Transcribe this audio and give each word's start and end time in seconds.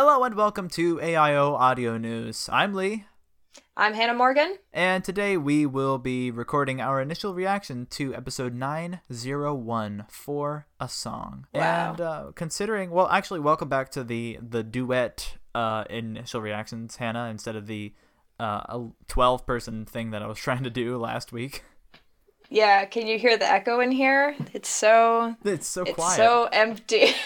Hello 0.00 0.22
and 0.22 0.36
welcome 0.36 0.68
to 0.68 0.98
AIO 0.98 1.54
Audio 1.58 1.98
News. 1.98 2.48
I'm 2.52 2.72
Lee, 2.72 3.06
I'm 3.76 3.94
Hannah 3.94 4.14
Morgan. 4.14 4.56
and 4.72 5.02
today 5.02 5.36
we 5.36 5.66
will 5.66 5.98
be 5.98 6.30
recording 6.30 6.80
our 6.80 7.02
initial 7.02 7.34
reaction 7.34 7.84
to 7.90 8.14
episode 8.14 8.54
901 8.54 10.04
for 10.08 10.68
a 10.78 10.88
song. 10.88 11.48
Wow. 11.52 11.90
And 11.90 12.00
uh, 12.00 12.24
considering, 12.36 12.90
well, 12.92 13.08
actually, 13.08 13.40
welcome 13.40 13.68
back 13.68 13.90
to 13.90 14.04
the 14.04 14.38
the 14.40 14.62
duet 14.62 15.36
uh, 15.52 15.82
initial 15.90 16.42
reactions, 16.42 16.94
Hannah, 16.94 17.26
instead 17.28 17.56
of 17.56 17.66
the 17.66 17.92
uh, 18.38 18.78
12 19.08 19.46
person 19.46 19.84
thing 19.84 20.12
that 20.12 20.22
I 20.22 20.28
was 20.28 20.38
trying 20.46 20.62
to 20.62 20.70
do 20.70 20.96
last 20.96 21.32
week. 21.32 21.64
Yeah, 22.48 22.84
can 22.84 23.08
you 23.08 23.18
hear 23.18 23.36
the 23.36 23.50
echo 23.50 23.80
in 23.80 23.90
here? 23.90 24.36
It's 24.52 24.68
so 24.68 25.34
It's 25.44 25.66
so 25.66 25.82
it's 25.82 25.94
quiet. 25.94 26.16
so 26.16 26.48
empty. 26.52 27.16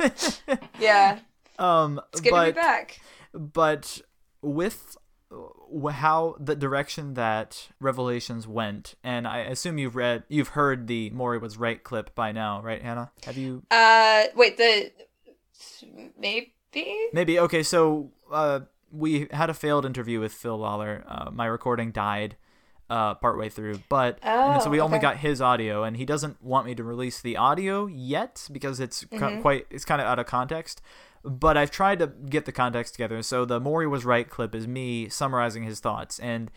yeah, 0.80 1.20
um, 1.58 2.00
it's 2.12 2.20
good 2.20 2.30
but, 2.30 2.44
to 2.46 2.52
be 2.52 2.54
back. 2.54 3.00
but 3.32 4.00
with 4.42 4.96
uh, 5.30 5.88
how 5.90 6.36
the 6.38 6.54
direction 6.56 7.14
that 7.14 7.68
Revelations 7.80 8.46
went, 8.46 8.94
and 9.02 9.26
I 9.26 9.38
assume 9.38 9.78
you've 9.78 9.96
read, 9.96 10.24
you've 10.28 10.48
heard 10.48 10.86
the 10.86 11.10
Morrie 11.10 11.40
was 11.40 11.56
right 11.56 11.82
clip 11.82 12.14
by 12.14 12.32
now, 12.32 12.60
right, 12.62 12.82
Hannah? 12.82 13.10
Have 13.24 13.36
you? 13.36 13.62
Uh, 13.70 14.24
wait, 14.34 14.56
the 14.56 14.92
maybe 16.18 16.52
Maybe. 17.12 17.38
Okay, 17.38 17.62
so 17.62 18.10
uh, 18.30 18.60
we 18.90 19.28
had 19.30 19.50
a 19.50 19.54
failed 19.54 19.86
interview 19.86 20.20
with 20.20 20.32
Phil 20.32 20.58
Lollar. 20.58 21.04
Uh, 21.06 21.30
my 21.30 21.46
recording 21.46 21.90
died 21.90 22.36
uh, 22.88 23.14
partway 23.14 23.48
through, 23.48 23.80
but 23.88 24.18
and 24.22 24.62
so 24.62 24.68
Oh, 24.68 24.70
we 24.70 24.80
only 24.80 24.98
got 24.98 25.16
his 25.18 25.40
audio, 25.42 25.82
and 25.82 25.96
he 25.96 26.04
doesn't 26.04 26.42
want 26.42 26.66
me 26.66 26.74
to 26.74 26.84
release 26.84 27.20
the 27.20 27.36
audio 27.36 27.86
yet 27.86 28.48
because 28.52 28.80
it's 28.80 29.04
Mm-hmm. 29.04 29.40
quite 29.40 29.66
it's 29.70 29.84
kind 29.84 30.00
of 30.00 30.06
out 30.06 30.18
of 30.18 30.26
context. 30.26 30.80
But 31.24 31.56
I've 31.56 31.72
tried 31.72 31.98
to 31.98 32.06
get 32.06 32.44
the 32.44 32.52
context 32.52 32.94
together. 32.94 33.20
So 33.22 33.44
the 33.44 33.60
Morrie 33.60 33.90
was 33.90 34.04
right 34.04 34.28
clip 34.30 34.54
is 34.54 34.68
me 34.68 35.08
summarizing 35.08 35.64
his 35.64 35.80
thoughts, 35.80 36.20
and 36.20 36.50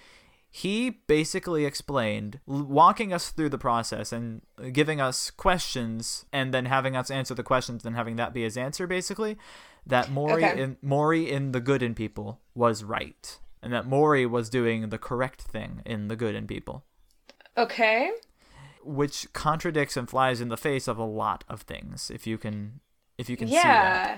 he 0.51 0.89
basically 0.89 1.65
explained, 1.65 2.39
walking 2.47 3.13
us 3.13 3.29
through 3.29 3.49
the 3.49 3.57
process 3.57 4.11
and 4.11 4.41
giving 4.71 4.99
us 4.99 5.29
questions, 5.31 6.25
and 6.33 6.51
then 6.53 6.65
having 6.65 6.95
us 6.95 7.09
answer 7.11 7.33
the 7.35 7.43
questions, 7.43 7.85
and 7.85 7.95
having 7.95 8.15
that 8.17 8.33
be 8.33 8.43
his 8.43 8.57
answer, 8.57 8.85
basically, 8.87 9.37
that 9.85 10.09
Morrie 10.09 10.43
Okay. 10.43 10.61
in 10.61 10.77
Morrie 10.83 11.27
in 11.27 11.51
the 11.51 11.59
Good 11.59 11.81
in 11.83 11.93
People 11.95 12.39
was 12.55 12.83
right, 12.83 13.37
and 13.61 13.73
that 13.73 13.87
Morrie 13.87 14.29
was 14.29 14.49
doing 14.49 14.89
the 14.89 14.97
correct 14.97 15.41
thing 15.41 15.81
in 15.85 16.07
the 16.07 16.15
Good 16.15 16.35
in 16.35 16.47
People, 16.47 16.85
okay. 17.57 18.11
which 18.83 19.31
contradicts 19.33 19.97
and 19.97 20.09
flies 20.09 20.41
in 20.41 20.49
the 20.49 20.57
face 20.57 20.87
of 20.87 20.97
a 20.97 21.03
lot 21.03 21.43
of 21.47 21.61
things. 21.61 22.09
If 22.09 22.25
you 22.25 22.37
can, 22.37 22.79
if 23.17 23.29
you 23.29 23.37
can 23.37 23.47
see 23.47 23.55
that. 23.55 23.63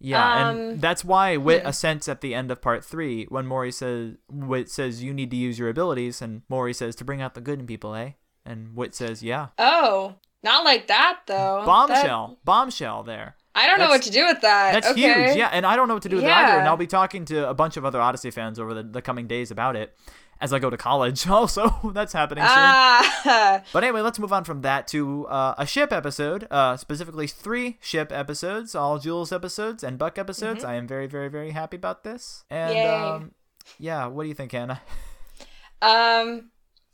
Yeah, 0.00 0.48
Um, 0.48 0.58
and 0.58 0.80
that's 0.80 1.04
why 1.04 1.36
Whit 1.36 1.62
hmm. 1.62 1.68
assents 1.68 2.08
at 2.08 2.20
the 2.20 2.34
end 2.34 2.50
of 2.50 2.62
part 2.62 2.84
three 2.84 3.24
when 3.24 3.46
Morrie 3.46 3.74
says 3.74 4.14
Whit 4.30 4.70
says 4.70 5.02
you 5.02 5.12
need 5.12 5.30
to 5.30 5.36
use 5.36 5.58
your 5.58 5.68
abilities, 5.68 6.22
and 6.22 6.42
Morrie 6.48 6.74
says 6.74 6.94
to 6.96 7.04
bring 7.04 7.20
out 7.20 7.34
the 7.34 7.40
good 7.40 7.58
in 7.58 7.66
people, 7.66 7.94
eh? 7.94 8.12
And 8.44 8.74
Whit 8.74 8.94
says, 8.94 9.22
yeah. 9.22 9.48
Oh, 9.58 10.14
not 10.42 10.64
like 10.64 10.86
that 10.86 11.20
though. 11.26 11.62
Bombshell, 11.66 12.38
bombshell 12.44 13.02
there. 13.02 13.36
I 13.58 13.66
don't 13.66 13.78
know 13.78 13.88
what 13.88 14.02
to 14.02 14.10
do 14.10 14.24
with 14.26 14.40
that. 14.42 14.72
That's 14.72 14.88
okay. 14.88 15.26
huge, 15.26 15.36
yeah. 15.36 15.48
And 15.52 15.66
I 15.66 15.76
don't 15.76 15.88
know 15.88 15.94
what 15.94 16.02
to 16.04 16.08
do 16.08 16.16
with 16.16 16.24
it 16.24 16.30
either. 16.30 16.58
And 16.58 16.68
I'll 16.68 16.76
be 16.76 16.86
talking 16.86 17.24
to 17.26 17.48
a 17.48 17.54
bunch 17.54 17.76
of 17.76 17.84
other 17.84 18.00
Odyssey 18.00 18.30
fans 18.30 18.58
over 18.58 18.72
the, 18.74 18.82
the 18.82 19.02
coming 19.02 19.26
days 19.26 19.50
about 19.50 19.74
it 19.76 19.96
as 20.40 20.52
I 20.52 20.58
go 20.60 20.70
to 20.70 20.76
college. 20.76 21.26
Also, 21.38 21.90
that's 21.92 22.12
happening 22.12 22.44
soon. 22.44 22.52
Ah, 22.54 23.62
But 23.72 23.84
anyway, 23.84 24.00
let's 24.00 24.18
move 24.18 24.32
on 24.32 24.44
from 24.44 24.62
that 24.62 24.86
to 24.88 25.26
uh, 25.26 25.54
a 25.58 25.66
ship 25.66 25.92
episode, 25.92 26.46
uh, 26.50 26.76
specifically 26.76 27.26
three 27.26 27.78
ship 27.80 28.12
episodes, 28.12 28.74
all 28.74 28.98
Jules 28.98 29.32
episodes 29.32 29.82
and 29.82 29.98
Buck 29.98 30.18
episodes. 30.18 30.62
I 30.64 30.74
am 30.74 30.86
very, 30.86 31.06
very, 31.06 31.28
very 31.28 31.50
happy 31.50 31.76
about 31.76 32.04
this. 32.04 32.44
And 32.50 32.88
um, 32.88 33.32
yeah, 33.78 34.06
what 34.06 34.22
do 34.22 34.28
you 34.28 34.34
think, 34.34 34.52
Hannah? 34.52 34.80
um, 35.82 36.50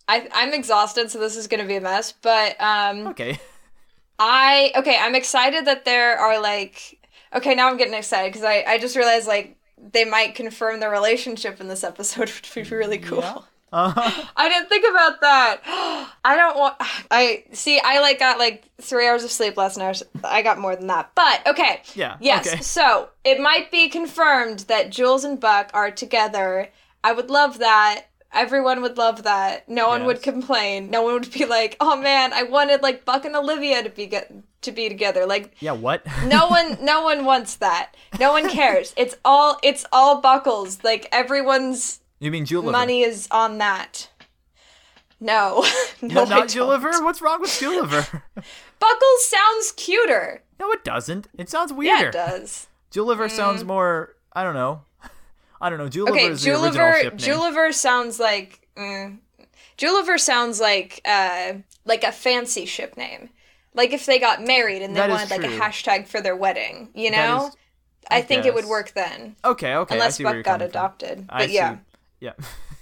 I 0.09 0.29
I'm 0.33 0.53
exhausted, 0.53 1.11
so 1.11 1.19
this 1.19 1.36
is 1.36 1.46
gonna 1.46 1.64
be 1.67 1.77
a 1.77 1.81
mess. 1.81 2.13
But 2.13 2.57
um, 2.61 3.08
Okay. 3.08 3.39
I 4.19 4.73
okay, 4.77 4.97
I'm 5.01 5.14
excited 5.14 5.64
that 5.67 5.85
there 5.85 6.19
are 6.19 6.41
like 6.41 6.98
okay, 7.35 7.55
now 7.55 7.69
I'm 7.69 7.77
getting 7.77 7.95
excited 7.95 8.33
because 8.33 8.45
I 8.45 8.64
I 8.67 8.79
just 8.79 8.97
realized 8.97 9.27
like 9.27 9.57
they 9.92 10.05
might 10.05 10.35
confirm 10.35 10.80
the 10.80 10.89
relationship 10.89 11.61
in 11.61 11.69
this 11.69 11.85
episode, 11.85 12.30
which 12.30 12.55
would 12.55 12.69
be 12.70 12.77
really 12.77 12.98
cool. 12.98 13.20
Yeah. 13.20 13.39
Uh-huh. 13.73 14.27
I 14.36 14.48
didn't 14.48 14.69
think 14.69 14.85
about 14.89 15.20
that. 15.20 15.61
I 16.25 16.36
don't 16.36 16.57
want. 16.57 16.77
I 17.11 17.45
see. 17.52 17.80
I 17.85 18.01
like 18.01 18.19
got 18.20 18.39
like 18.39 18.69
three 18.80 19.08
hours 19.08 19.25
of 19.25 19.33
sleep 19.33 19.57
last 19.57 19.77
night. 19.77 20.01
I 20.23 20.42
got 20.42 20.58
more 20.58 20.77
than 20.77 20.86
that, 20.86 21.11
but 21.17 21.45
okay. 21.46 21.83
Yeah, 21.95 22.17
Yes. 22.20 22.46
okay. 22.46 22.61
So 22.63 23.08
it 23.25 23.41
might 23.41 23.70
be 23.73 23.89
confirmed 23.89 24.61
that 24.69 24.91
Jules 24.91 25.25
and 25.25 25.41
Buck 25.41 25.70
are 25.75 25.91
together. 25.91 26.69
I 27.02 27.13
would 27.13 27.31
love 27.31 27.58
that. 27.58 28.05
Everyone 28.34 28.83
would 28.83 28.98
love 28.98 29.22
that. 29.22 29.68
No 29.68 29.89
one 29.89 30.05
would 30.05 30.22
complain. 30.22 30.90
No 30.90 31.02
one 31.02 31.14
would 31.14 31.30
be 31.33 31.45
like, 31.45 31.77
"Oh 31.80 31.96
man, 31.96 32.33
I 32.33 32.42
wanted 32.42 32.83
like 32.83 33.05
Buck 33.05 33.24
and 33.24 33.36
Olivia 33.36 33.83
to 33.83 33.90
be 33.90 34.06
get 34.06 34.33
to 34.62 34.72
be 34.72 34.89
together." 34.89 35.24
Like 35.27 35.55
Yeah, 35.61 35.72
what? 35.72 36.05
no 36.27 36.46
one 36.48 36.78
no 36.84 37.02
one 37.02 37.24
wants 37.24 37.56
that. 37.56 37.95
No 38.18 38.33
one 38.33 38.48
cares. 38.50 38.92
It's 38.96 39.17
all 39.24 39.58
it's 39.62 39.86
all 39.92 40.20
Buckles. 40.20 40.83
Like 40.83 41.08
everyone's 41.12 42.00
you 42.18 42.30
mean 42.30 42.45
Juliver? 42.45 42.72
money 42.72 43.02
is 43.02 43.28
on 43.30 43.58
that. 43.58 44.08
No. 45.20 45.64
no, 46.02 46.14
No, 46.14 46.24
not. 46.24 46.48
Juliver? 46.48 46.90
What's 47.02 47.22
wrong 47.22 47.40
with 47.40 47.56
Juliver? 47.58 48.22
Buckles 48.78 49.24
sounds 49.24 49.72
cuter. 49.77 50.42
no, 50.61 50.70
it 50.72 50.84
doesn't. 50.84 51.28
It 51.39 51.48
sounds 51.48 51.72
Yeah, 51.78 52.08
it 52.08 52.12
does. 52.12 52.66
Juliver 52.90 53.28
sounds 53.28 53.62
mm. 53.64 53.68
more, 53.68 54.14
I 54.33 54.45
don't 54.45 54.55
know. 54.55 54.83
I 55.64 55.70
don't 55.70 55.79
know. 55.79 55.89
Juliver 55.89 56.14
Okay, 56.17 56.27
is 56.27 56.42
the 56.42 56.51
original 56.51 56.70
Juliver 56.73 57.01
ship 57.01 57.13
name. 57.14 57.19
Juliver 57.19 57.73
sounds 57.73 58.20
like 58.20 58.69
mm, 58.77 59.19
Juliver 59.77 60.19
sounds 60.19 60.61
like 60.61 61.01
uh 61.05 61.55
like 61.85 62.05
a 62.05 62.13
fancy 62.13 62.67
ship 62.67 62.97
name. 62.97 63.30
Like 63.75 63.92
if 63.92 64.07
they 64.07 64.19
got 64.19 64.45
married 64.45 64.83
and 64.83 64.95
they 64.95 65.01
That 65.01 65.11
wanted 65.11 65.30
like 65.30 65.42
a 65.45 65.48
hashtag 65.58 66.07
for 66.07 66.20
their 66.20 66.36
wedding, 66.36 66.91
you 66.95 67.11
know? 67.11 67.48
is- 67.48 67.57
I 68.11 68.19
I 68.19 68.23
think 68.23 68.45
it 68.45 68.52
would 68.55 68.67
work 68.67 68.92
then. 68.92 69.35
Okay, 69.45 69.75
okay. 69.75 69.95
Unless 69.95 70.19
Buck 70.19 70.35
got 70.35 70.45
coming 70.45 70.58
from. 70.58 70.69
adopted. 70.69 71.27
I 71.30 71.39
But 71.39 71.51
yeah. 71.51 71.75
see. 71.75 71.81
Yeah. 72.20 72.33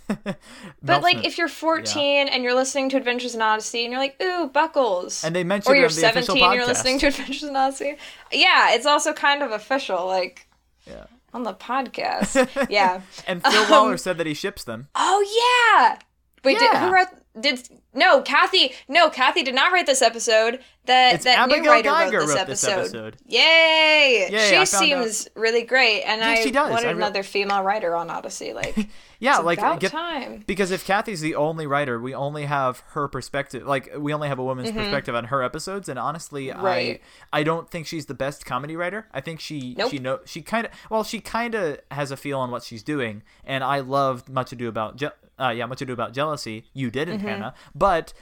But 0.83 1.03
like 1.03 1.25
if 1.25 1.39
you're 1.39 1.49
14 1.49 2.29
and 2.29 2.43
you're 2.43 2.55
listening 2.55 2.89
to 2.91 2.97
Adventures 2.97 3.35
in 3.35 3.41
Odyssey 3.41 3.85
and 3.85 3.93
you're 3.93 4.01
like, 4.01 4.21
ooh, 4.21 4.49
Buckles. 4.49 5.25
And 5.25 5.35
they 5.35 5.45
mentioned 5.45 5.73
or 5.73 5.77
you're 5.77 5.87
on 5.87 5.95
the 5.95 6.01
17 6.01 6.43
and 6.43 6.55
you're 6.55 6.67
listening 6.67 6.99
to 6.99 7.07
Adventures 7.07 7.45
in 7.45 7.55
Odyssey. 7.57 7.97
Yeah, 8.33 8.75
it's 8.75 8.85
also 8.85 9.13
kind 9.13 9.43
of 9.45 9.53
official, 9.53 10.07
like 10.07 10.47
Yeah. 10.87 11.05
On 11.33 11.43
the 11.43 11.55
podcast. 11.55 12.67
yeah. 12.71 13.03
And 13.27 13.43
Phil 13.43 13.63
Um, 13.65 13.71
Waller 13.71 13.97
said 13.97 14.19
that 14.19 14.27
he 14.27 14.35
ships 14.35 14.65
them. 14.65 14.89
Oh 14.95 15.81
yeah. 15.83 15.99
Wait, 16.45 16.59
did, 16.59 16.75
who 16.75 16.93
wrote? 16.93 17.07
Did 17.41 17.67
no 17.95 18.21
Kathy? 18.21 18.73
No, 18.89 19.09
Kathy 19.09 19.43
did 19.43 19.55
not 19.55 19.73
write 19.73 19.87
this 19.87 20.03
episode. 20.03 20.61
That 20.85 21.15
It's 21.15 21.25
that 21.25 21.49
new 21.49 21.63
writer 21.65 21.89
Geiger 21.91 22.19
wrote 22.19 22.27
this 22.27 22.37
wrote 22.37 22.47
this 22.49 22.65
episode. 22.65 22.81
episode. 22.81 23.17
Yay! 23.27 24.29
Yay, 24.33 24.51
she 24.59 24.67
seems 24.67 25.29
really 25.37 25.63
great, 25.63 26.03
and 26.03 26.21
Yeah, 26.21 26.27
I 26.29 26.43
she 26.43 26.51
does. 26.51 26.71
wanted 26.71 26.87
I 26.89 26.91
re- 26.91 26.97
another 26.97 27.23
female 27.23 27.63
writer 27.63 27.95
on 27.95 28.11
Odyssey. 28.11 28.53
Like, 28.63 28.89
Yeah, 29.21 29.39
like 29.39 29.59
about 29.59 29.79
get, 29.79 29.93
time. 29.93 30.43
because 30.47 30.73
if 30.73 30.85
Kathy's 30.85 31.21
the 31.21 31.37
only 31.37 31.69
writer, 31.69 32.01
we 32.01 32.13
only 32.15 32.47
have 32.47 32.83
her 32.91 33.07
perspective. 33.07 33.65
Like 33.67 33.91
we 33.97 34.13
only 34.13 34.27
have 34.27 34.41
a 34.41 34.45
woman's 34.45 34.73
perspective 34.73 35.15
on 35.15 35.27
her 35.27 35.43
episodes, 35.43 35.89
and 35.89 35.99
honestly, 35.99 36.47
Mm-hmm. 36.49 36.61
Right. 36.65 37.01
I 37.33 37.41
I 37.41 37.43
don't 37.45 37.71
think 37.71 37.87
she's 37.87 38.07
the 38.07 38.15
best 38.15 38.45
comedy 38.45 38.75
writer. 38.75 39.07
I 39.15 39.21
think 39.21 39.39
she 39.39 39.75
Nope. 39.79 39.91
she 39.93 39.99
know 40.01 40.19
she 40.25 40.43
kind 40.43 40.67
of 40.67 40.73
well 40.91 41.05
she 41.05 41.21
kind 41.21 41.55
of 41.55 41.79
has 41.93 42.11
a 42.11 42.17
feel 42.17 42.41
on 42.41 42.51
what 42.51 42.65
she's 42.65 42.83
doing, 42.83 43.23
and 43.45 43.63
I 43.63 43.79
loved 43.81 44.29
Much 44.29 44.53
Ado 44.53 44.67
About 44.69 44.97
Je- 44.97 45.09
uh, 45.43 45.51
yeah 45.51 45.67
Much 45.67 45.83
Ado 45.83 45.93
About 45.93 46.13
Jealousy. 46.15 46.65
You 46.73 46.91
didn't, 46.91 47.19
Mm-hmm. 47.19 47.27
Hannah, 47.29 47.55
but 47.75 48.13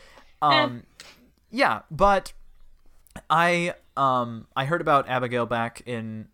Eh. 0.43 0.47
um 0.47 0.85
yeah, 1.51 1.83
but 1.91 2.33
I 3.29 3.75
um 3.97 4.47
I 4.57 4.65
heard 4.65 4.81
about 4.81 5.09
Abigail 5.09 5.47
back 5.47 5.83
in 5.87 6.29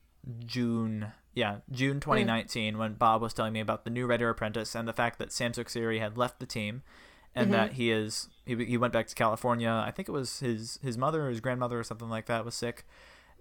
June 0.44 1.12
yeah 1.34 1.56
June 1.70 2.00
2019 2.00 2.78
when 2.78 2.94
Bob 2.94 3.22
was 3.22 3.32
telling 3.34 3.52
me 3.52 3.60
about 3.60 3.84
the 3.84 3.90
new 3.90 4.06
writer 4.06 4.28
apprentice 4.28 4.74
and 4.74 4.86
the 4.88 4.92
fact 4.92 5.18
that 5.18 5.32
Sam 5.32 5.52
Siri 5.54 5.98
had 5.98 6.16
left 6.18 6.40
the 6.40 6.46
team 6.46 6.82
and 7.34 7.52
that 7.52 7.72
he 7.74 7.90
is 7.90 8.28
he, 8.46 8.54
he 8.64 8.76
went 8.78 8.92
back 8.92 9.06
to 9.08 9.14
California 9.14 9.70
I 9.86 9.90
think 9.90 10.08
it 10.08 10.12
was 10.12 10.40
his 10.40 10.78
his 10.82 10.96
mother 10.96 11.26
or 11.26 11.30
his 11.30 11.40
grandmother 11.40 11.78
or 11.78 11.84
something 11.84 12.08
like 12.08 12.26
that 12.26 12.44
was 12.44 12.54
sick 12.54 12.84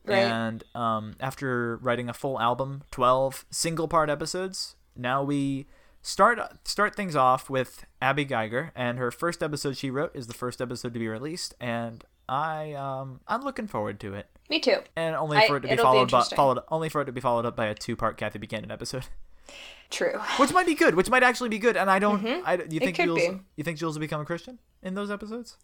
Right. 0.07 0.17
and 0.17 0.63
um 0.75 1.15
after 1.19 1.77
writing 1.77 2.09
a 2.09 2.13
full 2.13 2.39
album 2.39 2.83
12 2.91 3.45
single 3.49 3.87
part 3.87 4.09
episodes 4.09 4.75
now 4.95 5.23
we 5.23 5.65
start 6.05 6.39
start 6.67 6.95
things 6.95 7.15
off 7.15 7.49
with 7.49 7.83
Abby 8.01 8.25
Geiger 8.25 8.71
and 8.75 8.99
her 8.99 9.09
first 9.09 9.41
episode 9.41 9.75
she 9.75 9.89
wrote 9.89 10.15
is 10.15 10.27
the 10.27 10.33
first 10.35 10.61
episode 10.61 10.93
to 10.93 10.99
be 10.99 11.07
released 11.07 11.55
and 11.59 12.03
I 12.29 12.73
um 12.73 13.21
I'm 13.27 13.41
looking 13.41 13.65
forward 13.67 13.99
to 14.01 14.13
it 14.13 14.27
Me 14.49 14.59
too. 14.59 14.77
and 14.95 15.15
only 15.15 15.37
I- 15.37 15.47
for 15.47 15.57
it 15.57 15.61
to 15.61 15.67
be 15.67 15.73
it'll 15.73 15.83
be 15.83 15.87
followed 15.87 16.11
by 16.11 16.21
followed 16.35 16.59
only 16.69 16.89
for 16.89 17.01
it 17.01 17.05
to 17.05 17.11
be 17.11 17.21
followed 17.21 17.45
up 17.47 17.55
by 17.55 17.65
a 17.65 17.73
two 17.73 17.95
part 17.95 18.17
Kathy 18.17 18.37
Buchanan 18.37 18.69
episode 18.71 19.05
True. 19.89 20.19
which 20.37 20.53
might 20.53 20.65
be 20.67 20.75
good 20.75 20.93
which 20.95 21.09
might 21.09 21.23
actually 21.23 21.49
be 21.49 21.59
good 21.59 21.75
and 21.75 21.89
I 21.89 21.97
don't 21.99 22.23
I 22.45 22.53
you 22.69 22.79
think 22.79 22.81
Mm-hmm. 22.81 22.87
could 22.95 23.05
Jules 23.05 23.19
be. 23.37 23.39
you 23.55 23.63
think 23.63 23.77
Jules 23.79 23.95
will 23.95 24.01
become 24.01 24.21
a 24.21 24.25
Christian 24.25 24.59
in 24.83 24.93
those 24.93 25.09
episodes 25.09 25.57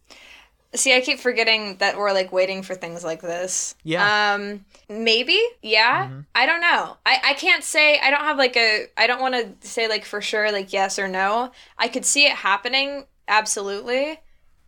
See, 0.74 0.96
I 0.96 1.02
keep 1.02 1.20
forgetting 1.20 1.78
that 1.78 1.98
we're 1.98 2.14
like 2.14 2.32
waiting 2.32 2.64
for 2.64 2.76
things 2.76 3.04
like 3.04 3.22
this. 3.22 3.76
Yeah. 3.84 4.36
Um, 4.36 4.64
maybe. 4.90 5.40
Yeah. 5.62 6.08
Mm-hmm. 6.08 6.20
I 6.34 6.46
don't 6.46 6.62
know. 6.62 6.98
I 7.06 7.20
I 7.24 7.34
can't 7.34 7.64
say. 7.64 8.00
I 8.00 8.10
don't 8.10 8.22
have 8.22 8.38
like 8.38 8.56
a. 8.56 8.88
I 8.98 9.08
don't 9.08 9.22
want 9.22 9.36
to 9.36 9.68
say 9.68 9.90
like 9.90 10.06
for 10.06 10.22
sure 10.22 10.52
like 10.52 10.72
yes 10.72 10.98
or 10.98 11.08
no. 11.08 11.52
I 11.78 11.88
could 11.88 12.06
see 12.06 12.26
it 12.26 12.34
happening. 12.34 13.06
Absolutely. 13.28 14.20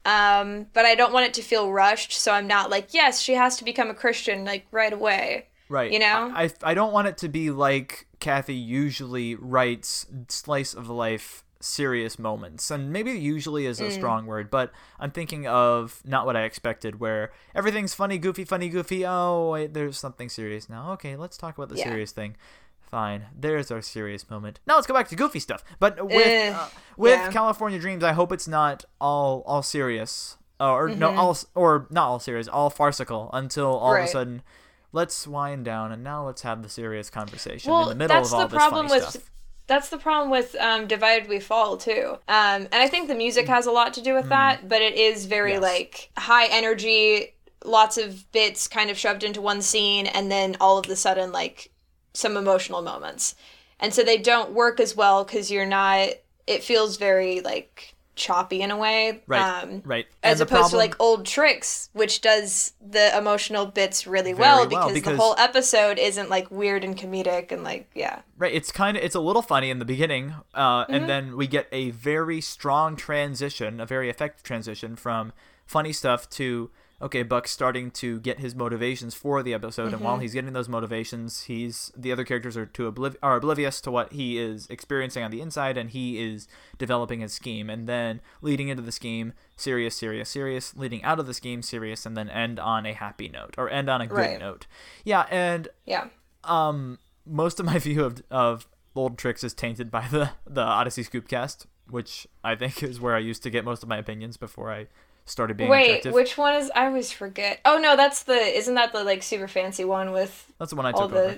Um, 0.05 0.67
but 0.73 0.85
I 0.85 0.95
don't 0.95 1.13
want 1.13 1.27
it 1.27 1.33
to 1.35 1.41
feel 1.41 1.71
rushed. 1.71 2.11
So 2.11 2.33
I'm 2.33 2.47
not 2.47 2.69
like 2.69 2.93
yes, 2.93 3.21
she 3.21 3.35
has 3.35 3.55
to 3.57 3.63
become 3.63 3.89
a 3.89 3.93
Christian 3.93 4.43
like 4.43 4.65
right 4.71 4.91
away. 4.91 5.47
Right. 5.69 5.91
You 5.91 5.99
know? 5.99 6.31
I, 6.35 6.51
I 6.61 6.73
don't 6.73 6.93
want 6.93 7.07
it 7.07 7.17
to 7.19 7.29
be 7.29 7.49
like 7.49 8.07
Kathy 8.19 8.53
usually 8.53 9.35
writes 9.35 10.05
slice 10.27 10.73
of 10.73 10.89
life 10.89 11.43
serious 11.63 12.19
moments. 12.19 12.69
And 12.69 12.91
maybe 12.91 13.11
usually 13.11 13.65
is 13.65 13.79
a 13.79 13.85
Mm. 13.85 13.91
strong 13.91 14.25
word, 14.25 14.49
but 14.51 14.71
I'm 14.99 15.11
thinking 15.11 15.47
of 15.47 16.01
not 16.05 16.25
what 16.25 16.35
I 16.35 16.43
expected 16.43 16.99
where 16.99 17.31
everything's 17.55 17.93
funny, 17.93 18.17
goofy, 18.17 18.43
funny, 18.45 18.69
goofy. 18.69 19.05
Oh, 19.05 19.51
wait, 19.53 19.73
there's 19.73 19.97
something 19.97 20.29
serious 20.29 20.69
now. 20.69 20.91
Okay, 20.93 21.15
let's 21.15 21.37
talk 21.37 21.57
about 21.57 21.69
the 21.69 21.77
Yeah. 21.77 21.85
serious 21.89 22.11
thing. 22.11 22.35
Fine. 22.81 23.25
There's 23.35 23.71
our 23.71 23.81
serious 23.81 24.29
moment. 24.29 24.59
Now 24.67 24.75
let's 24.75 24.85
go 24.87 24.93
back 24.93 25.07
to 25.09 25.15
goofy 25.15 25.39
stuff. 25.39 25.63
But 25.79 26.03
with 26.05 26.13
Eh, 26.31 26.51
uh, 26.51 26.67
with 26.95 27.19
yeah. 27.19 27.31
California 27.31 27.79
Dreams, 27.79 28.03
I 28.03 28.11
hope 28.13 28.31
it's 28.31 28.47
not 28.47 28.85
all 29.01 29.41
all 29.47 29.63
serious. 29.63 30.37
Uh, 30.59 30.71
or 30.73 30.89
Mm-hmm. 30.89 30.99
no, 30.99 31.09
all 31.15 31.37
or 31.55 31.87
not 31.89 32.07
all 32.07 32.19
serious, 32.19 32.47
all 32.47 32.69
farcical 32.69 33.29
until 33.33 33.75
all 33.75 33.95
of 33.95 34.03
a 34.03 34.07
sudden 34.07 34.43
let's 34.91 35.25
wind 35.27 35.65
down 35.65 35.91
and 35.91 36.03
now 36.03 36.23
let's 36.23 36.43
have 36.43 36.61
the 36.61 36.69
serious 36.69 37.09
conversation 37.09 37.71
well, 37.71 37.83
in 37.83 37.89
the 37.89 37.95
middle 37.95 38.15
of 38.23 38.31
all 38.31 38.41
the 38.41 38.47
this 38.47 38.57
problem 38.57 38.87
funny 38.87 38.99
with 39.01 39.09
stuff. 39.09 39.29
That's 39.67 39.89
the 39.89 39.97
problem 39.97 40.29
with 40.29 40.55
um, 40.59 40.87
divided 40.87 41.29
we 41.29 41.39
fall 41.39 41.77
too 41.77 42.17
um, 42.27 42.63
and 42.71 42.75
i 42.75 42.87
think 42.87 43.07
the 43.07 43.15
music 43.15 43.47
has 43.47 43.65
a 43.65 43.71
lot 43.71 43.93
to 43.93 44.01
do 44.01 44.13
with 44.13 44.27
that 44.29 44.67
but 44.67 44.81
it 44.81 44.95
is 44.95 45.25
very 45.25 45.51
Mm. 45.51 45.61
Yes. 45.61 45.61
like 45.61 46.09
high 46.17 46.47
energy 46.47 47.33
lots 47.65 47.97
of 47.97 48.29
bits 48.31 48.67
kind 48.67 48.89
of 48.89 48.97
shoved 48.97 49.23
into 49.23 49.41
one 49.41 49.61
scene 49.61 50.05
and 50.07 50.31
then 50.31 50.57
all 50.59 50.77
of 50.77 50.85
the 50.87 50.95
sudden 50.95 51.31
like 51.31 51.71
some 52.13 52.35
emotional 52.37 52.81
moments 52.81 53.35
and 53.79 53.93
so 53.93 54.03
they 54.03 54.17
don't 54.17 54.51
work 54.51 54.79
as 54.79 54.95
well 54.95 55.23
because 55.23 55.49
you're 55.49 55.65
not 55.65 56.09
it 56.45 56.61
feels 56.63 56.97
very 56.97 57.39
like 57.41 57.92
choppy 58.15 58.61
in 58.61 58.69
a 58.69 58.77
way 58.77 59.21
Right, 59.25 59.63
um, 59.63 59.81
right. 59.85 60.05
as 60.21 60.39
And 60.39 60.47
the 60.49 60.55
opposed 60.55 60.71
to 60.71 60.77
like 60.77 60.95
old 60.99 61.25
tricks 61.25 61.89
which 61.93 62.21
does 62.21 62.73
the 62.85 63.17
emotional 63.17 63.65
bits 63.65 64.05
really 64.05 64.33
well 64.33 64.57
well, 64.57 64.67
because, 64.69 64.93
because- 64.93 65.17
the 65.17 65.21
whole 65.23 65.35
episode 65.39 65.97
isn't 65.97 66.29
like 66.29 66.51
weird 66.51 66.83
and 66.83 66.95
comedic 66.97 67.51
and 67.51 67.63
like 67.63 67.89
yeah 67.95 68.21
Right, 68.37 68.53
it's 68.53 68.71
kind 68.71 68.97
of 68.97 69.03
it's 69.03 69.15
a 69.15 69.19
little 69.19 69.41
funny 69.41 69.69
in 69.69 69.79
the 69.79 69.85
beginning, 69.85 70.35
uh, 70.53 70.83
Mm-hmm. 70.83 70.93
and 70.93 71.09
then 71.09 71.37
we 71.37 71.47
get 71.47 71.67
a 71.71 71.89
very 71.91 72.39
strong 72.41 72.95
transition, 72.95 73.79
a 73.79 73.85
very 73.85 74.09
effective 74.09 74.43
transition 74.43 74.95
from 74.95 75.33
funny 75.65 75.93
stuff 75.93 76.29
to 76.31 76.69
okay, 77.03 77.21
Buck's 77.21 77.51
starting 77.51 77.91
to 77.91 78.19
get 78.21 78.39
his 78.39 78.55
motivations 78.55 79.13
for 79.13 79.43
the 79.43 79.53
episode, 79.53 79.87
and 79.87 79.95
Mm-hmm. 79.97 80.03
while 80.05 80.17
he's 80.19 80.33
getting 80.33 80.53
those 80.53 80.69
motivations, 80.69 81.43
he's 81.43 81.91
the 81.95 82.11
other 82.11 82.23
characters 82.23 82.55
are 82.57 82.65
to 82.65 82.91
obliv- 82.91 83.17
are 83.21 83.35
oblivious 83.35 83.79
to 83.81 83.91
what 83.91 84.13
he 84.13 84.39
is 84.39 84.67
experiencing 84.69 85.21
on 85.23 85.29
the 85.29 85.41
inside, 85.41 85.77
and 85.77 85.89
he 85.91 86.23
is 86.23 86.47
developing 86.77 87.19
his 87.19 87.33
scheme, 87.33 87.69
and 87.69 87.87
then 87.87 88.21
leading 88.41 88.69
into 88.69 88.81
the 88.81 88.91
scheme, 88.91 89.33
serious, 89.57 89.95
serious, 89.95 90.29
serious, 90.29 90.75
leading 90.75 91.03
out 91.03 91.19
of 91.19 91.27
the 91.27 91.33
scheme, 91.33 91.61
serious, 91.61 92.05
and 92.05 92.15
then 92.17 92.29
end 92.29 92.59
on 92.59 92.85
a 92.85 92.93
happy 92.93 93.27
note 93.29 93.53
or 93.57 93.69
end 93.69 93.89
on 93.89 94.01
a 94.01 94.07
good 94.07 94.17
Right. 94.17 94.39
note. 94.39 94.65
Yeah, 95.03 95.25
and 95.29 95.67
yeah 95.85 96.07
um 96.45 96.97
most 97.25 97.59
of 97.59 97.65
my 97.65 97.79
view 97.87 98.03
of 98.03 98.23
of 98.31 98.67
old 98.95 99.17
tricks 99.17 99.43
is 99.43 99.53
tainted 99.53 99.89
by 99.91 100.07
the 100.09 100.31
the 100.47 100.61
Odyssey 100.61 101.03
Scoopcast, 101.03 101.65
which 101.89 102.27
I 102.43 102.55
think 102.55 102.81
is 102.83 102.99
where 103.01 103.15
I 103.15 103.19
used 103.19 103.43
to 103.43 103.49
get 103.49 103.65
most 103.65 103.83
of 103.83 103.89
my 103.89 103.97
opinions 103.97 104.37
before 104.37 104.71
I 104.71 104.87
started 105.25 105.57
being 105.57 105.69
Wait, 105.69 105.89
objective. 105.89 106.13
which 106.13 106.37
one 106.37 106.55
is? 106.55 106.71
I 106.75 106.85
always 106.87 107.11
forget. 107.11 107.59
Oh 107.65 107.77
no, 107.77 107.95
that's 107.95 108.23
the. 108.23 108.33
Isn't 108.33 108.75
that 108.75 108.91
the 108.93 109.03
like 109.03 109.23
super 109.23 109.47
fancy 109.47 109.85
one 109.85 110.11
with 110.11 110.51
That's 110.59 110.71
the 110.71 110.75
one 110.75 110.85
I 110.85 110.91
took 110.91 111.11
the? 111.11 111.17
over. 111.23 111.37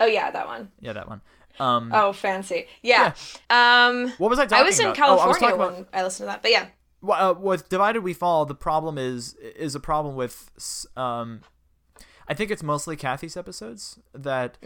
Oh 0.00 0.06
yeah, 0.06 0.30
that 0.30 0.46
one. 0.46 0.70
Yeah, 0.80 0.92
that 0.94 1.08
one. 1.08 1.20
Um, 1.60 1.90
Oh, 1.94 2.12
fancy. 2.12 2.66
Yeah. 2.82 3.12
Um, 3.50 4.10
what 4.18 4.30
was 4.30 4.38
I 4.38 4.46
talking 4.46 4.56
about? 4.56 4.60
I 4.60 4.62
was 4.62 4.80
in 4.80 4.86
about? 4.86 4.98
Oh, 4.98 5.18
I 5.20 5.26
was 5.26 5.36
California 5.38 5.40
talking 5.40 5.54
about 5.54 5.74
when 5.74 5.86
I 5.92 6.02
listened 6.02 6.24
to 6.28 6.32
that, 6.32 6.42
but 6.42 6.50
yeah. 6.50 6.66
Well, 7.02 7.30
uh, 7.30 7.34
with 7.34 7.68
Divided 7.68 8.00
We 8.02 8.14
Fall, 8.14 8.46
the 8.46 8.54
problem 8.54 8.96
is 8.98 9.34
is 9.34 9.74
a 9.74 9.80
problem 9.80 10.14
with 10.16 10.50
um, 10.96 11.40
I 12.28 12.34
think 12.34 12.50
it's 12.50 12.62
mostly 12.62 12.96
Kathy's 12.96 13.36
episodes 13.36 13.98
that 14.14 14.56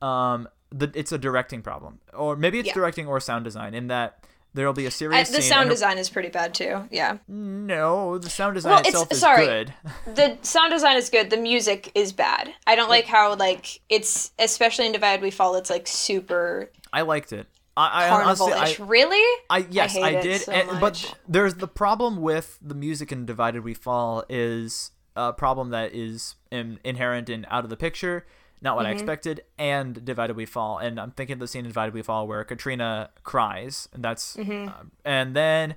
um 0.00 0.48
the 0.70 0.90
it's 0.94 1.12
a 1.12 1.18
directing 1.18 1.62
problem 1.62 2.00
or 2.14 2.36
maybe 2.36 2.58
it's 2.58 2.68
Mm-hmm. 2.68 2.78
Yeah. 2.78 2.82
directing 2.82 3.06
or 3.08 3.20
sound 3.20 3.44
design 3.44 3.74
in 3.74 3.86
that 3.88 4.22
there'll 4.54 4.72
be 4.72 4.84
a 4.84 4.88
Uh, 4.88 4.90
serious 4.90 5.28
the 5.30 5.40
scene 5.42 5.50
sound 5.50 5.70
design 5.70 5.98
is 5.98 6.08
pretty 6.10 6.28
bad 6.28 6.54
too. 6.54 6.86
Yeah. 6.90 7.18
no 7.28 8.18
the 8.18 8.30
sound 8.30 8.54
design 8.54 8.70
Well, 8.72 8.80
it's- 8.80 8.94
itself 8.94 9.12
is 9.12 9.20
sorry. 9.20 9.46
good 9.46 9.74
The 10.14 10.38
sound 10.42 10.72
design 10.72 10.96
is 10.96 11.10
good. 11.10 11.30
The 11.30 11.36
music 11.36 11.90
is 11.94 12.12
bad. 12.12 12.52
I 12.66 12.74
don't 12.74 12.88
like 12.88 13.06
how 13.06 13.34
like 13.36 13.80
it's 13.88 14.32
especially 14.38 14.86
in 14.86 14.92
Divide 14.92 15.22
We 15.22 15.30
Fall. 15.30 15.54
It's 15.56 15.70
like 15.70 15.86
super 15.86 16.70
I 16.92 17.02
liked 17.02 17.32
it 17.32 17.46
I, 17.76 18.06
I 18.06 18.10
honestly. 18.10 18.52
I, 18.52 18.74
really? 18.80 19.42
I 19.48 19.58
yes, 19.70 19.96
I, 19.96 20.10
it 20.10 20.22
did. 20.22 20.40
so 20.40 20.50
and, 20.52 20.80
but 20.80 21.14
there's 21.28 21.54
the 21.54 21.68
problem 21.68 22.20
with 22.20 22.58
the 22.60 22.74
music 22.74 23.12
in 23.12 23.24
Divided 23.24 23.62
We 23.62 23.72
Fall 23.74 24.24
is 24.28 24.90
a 25.14 25.32
problem 25.32 25.70
that 25.70 25.94
is 25.94 26.34
in, 26.50 26.80
inherent 26.82 27.28
in 27.30 27.46
Out 27.48 27.62
of 27.62 27.70
the 27.70 27.76
Picture, 27.76 28.26
not 28.60 28.76
what 28.76 28.86
I 28.86 28.90
Mm-hmm. 28.90 28.98
expected, 28.98 29.42
and 29.58 30.04
Divided 30.04 30.36
We 30.36 30.46
Fall. 30.46 30.78
And 30.78 30.98
I'm 31.00 31.10
thinking 31.12 31.34
of 31.34 31.38
the 31.40 31.48
scene 31.48 31.64
in 31.64 31.70
Divided 31.70 31.94
We 31.94 32.02
Fall 32.02 32.26
where 32.26 32.42
Katrina 32.44 33.10
cries, 33.22 33.88
and 33.92 34.02
that's 34.04 34.36
Mm-hmm. 34.36 34.68
uh, 34.68 34.72
and 35.04 35.34
then 35.36 35.74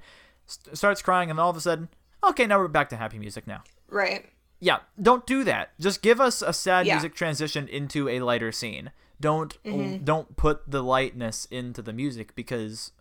st- 0.48 0.78
starts 0.78 1.02
crying, 1.02 1.30
and 1.30 1.40
all 1.40 1.50
of 1.50 1.58
a 1.58 1.62
sudden, 1.62 1.90
okay, 2.24 2.46
now 2.48 2.58
we're 2.60 2.68
back 2.68 2.90
to 2.90 2.96
happy 2.98 3.20
music 3.20 3.46
now. 3.48 3.64
Right. 3.90 4.30
Yeah, 4.60 4.80
don't 5.02 5.26
do 5.26 5.44
that. 5.44 5.72
Just 5.80 6.02
give 6.02 6.22
us 6.22 6.42
a 6.42 6.54
sad 6.54 6.86
Yeah. 6.86 6.96
music 6.96 7.16
transition 7.16 7.68
into 7.68 8.08
a 8.10 8.20
lighter 8.22 8.52
scene. 8.52 8.92
Don't 9.20 9.58
Mm-hmm. 9.64 10.04
don't 10.04 10.36
put 10.36 10.70
the 10.70 10.82
lightness 10.84 11.46
into 11.52 11.82
the 11.82 11.94
music 11.94 12.36
because 12.36 12.92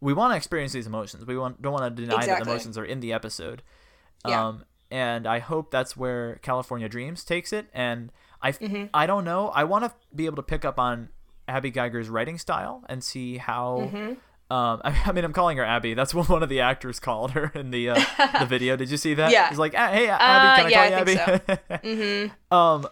we 0.00 0.12
want 0.12 0.32
to 0.32 0.36
experience 0.36 0.72
these 0.72 0.86
emotions. 0.86 1.24
We 1.26 1.36
want 1.38 1.60
don't 1.62 1.72
want 1.72 1.84
to 1.96 2.02
deny 2.02 2.24
that 2.26 2.44
the 2.44 2.50
emotions 2.50 2.76
are 2.78 2.84
in 2.84 3.00
the 3.00 3.12
episode. 3.12 3.62
Yeah. 4.26 4.46
Um 4.46 4.64
and 4.90 5.26
I 5.26 5.38
hope 5.40 5.70
that's 5.70 5.96
where 5.96 6.36
California 6.42 6.88
Dreams 6.88 7.24
takes 7.24 7.52
it 7.52 7.68
and 7.74 8.12
I 8.42 8.52
Mm-hmm. 8.52 8.84
I 8.94 9.06
don't 9.06 9.24
know. 9.24 9.48
I 9.48 9.64
want 9.64 9.84
to 9.84 9.92
be 10.14 10.26
able 10.26 10.36
to 10.36 10.42
pick 10.42 10.64
up 10.64 10.78
on 10.78 11.08
Abby 11.48 11.70
Geiger's 11.70 12.08
writing 12.08 12.38
style 12.38 12.82
and 12.88 13.02
see 13.04 13.36
how 13.38 13.90
Mm-hmm. 13.92 14.52
um, 14.54 14.80
I, 14.84 15.02
I 15.06 15.12
mean, 15.12 15.24
I'm 15.24 15.32
calling 15.32 15.56
her 15.58 15.64
Abby. 15.64 15.94
That's 15.94 16.14
what 16.14 16.28
one 16.28 16.42
of 16.42 16.48
the 16.48 16.60
actors 16.60 16.98
called 17.00 17.32
her 17.32 17.50
in 17.54 17.70
the 17.70 17.90
uh, 17.90 18.04
the 18.40 18.46
video. 18.46 18.76
Did 18.76 18.90
you 18.90 18.96
see 18.96 19.14
that? 19.14 19.30
Yeah. 19.32 19.48
He's 19.48 19.58
like, 19.58 19.74
"Ah, 19.76 19.88
"Hey, 19.88 20.08
Abby, 20.08 20.14
Uh, 20.14 20.56
can 20.56 20.66
I 20.66 20.68
yeah, 20.68 20.88
call 20.88 20.96
I 20.96 20.98
you 20.98 21.04
think 21.04 21.20
Abby?" 21.28 21.78
Mm-hmm. 21.88 22.54
Um, 22.56 22.86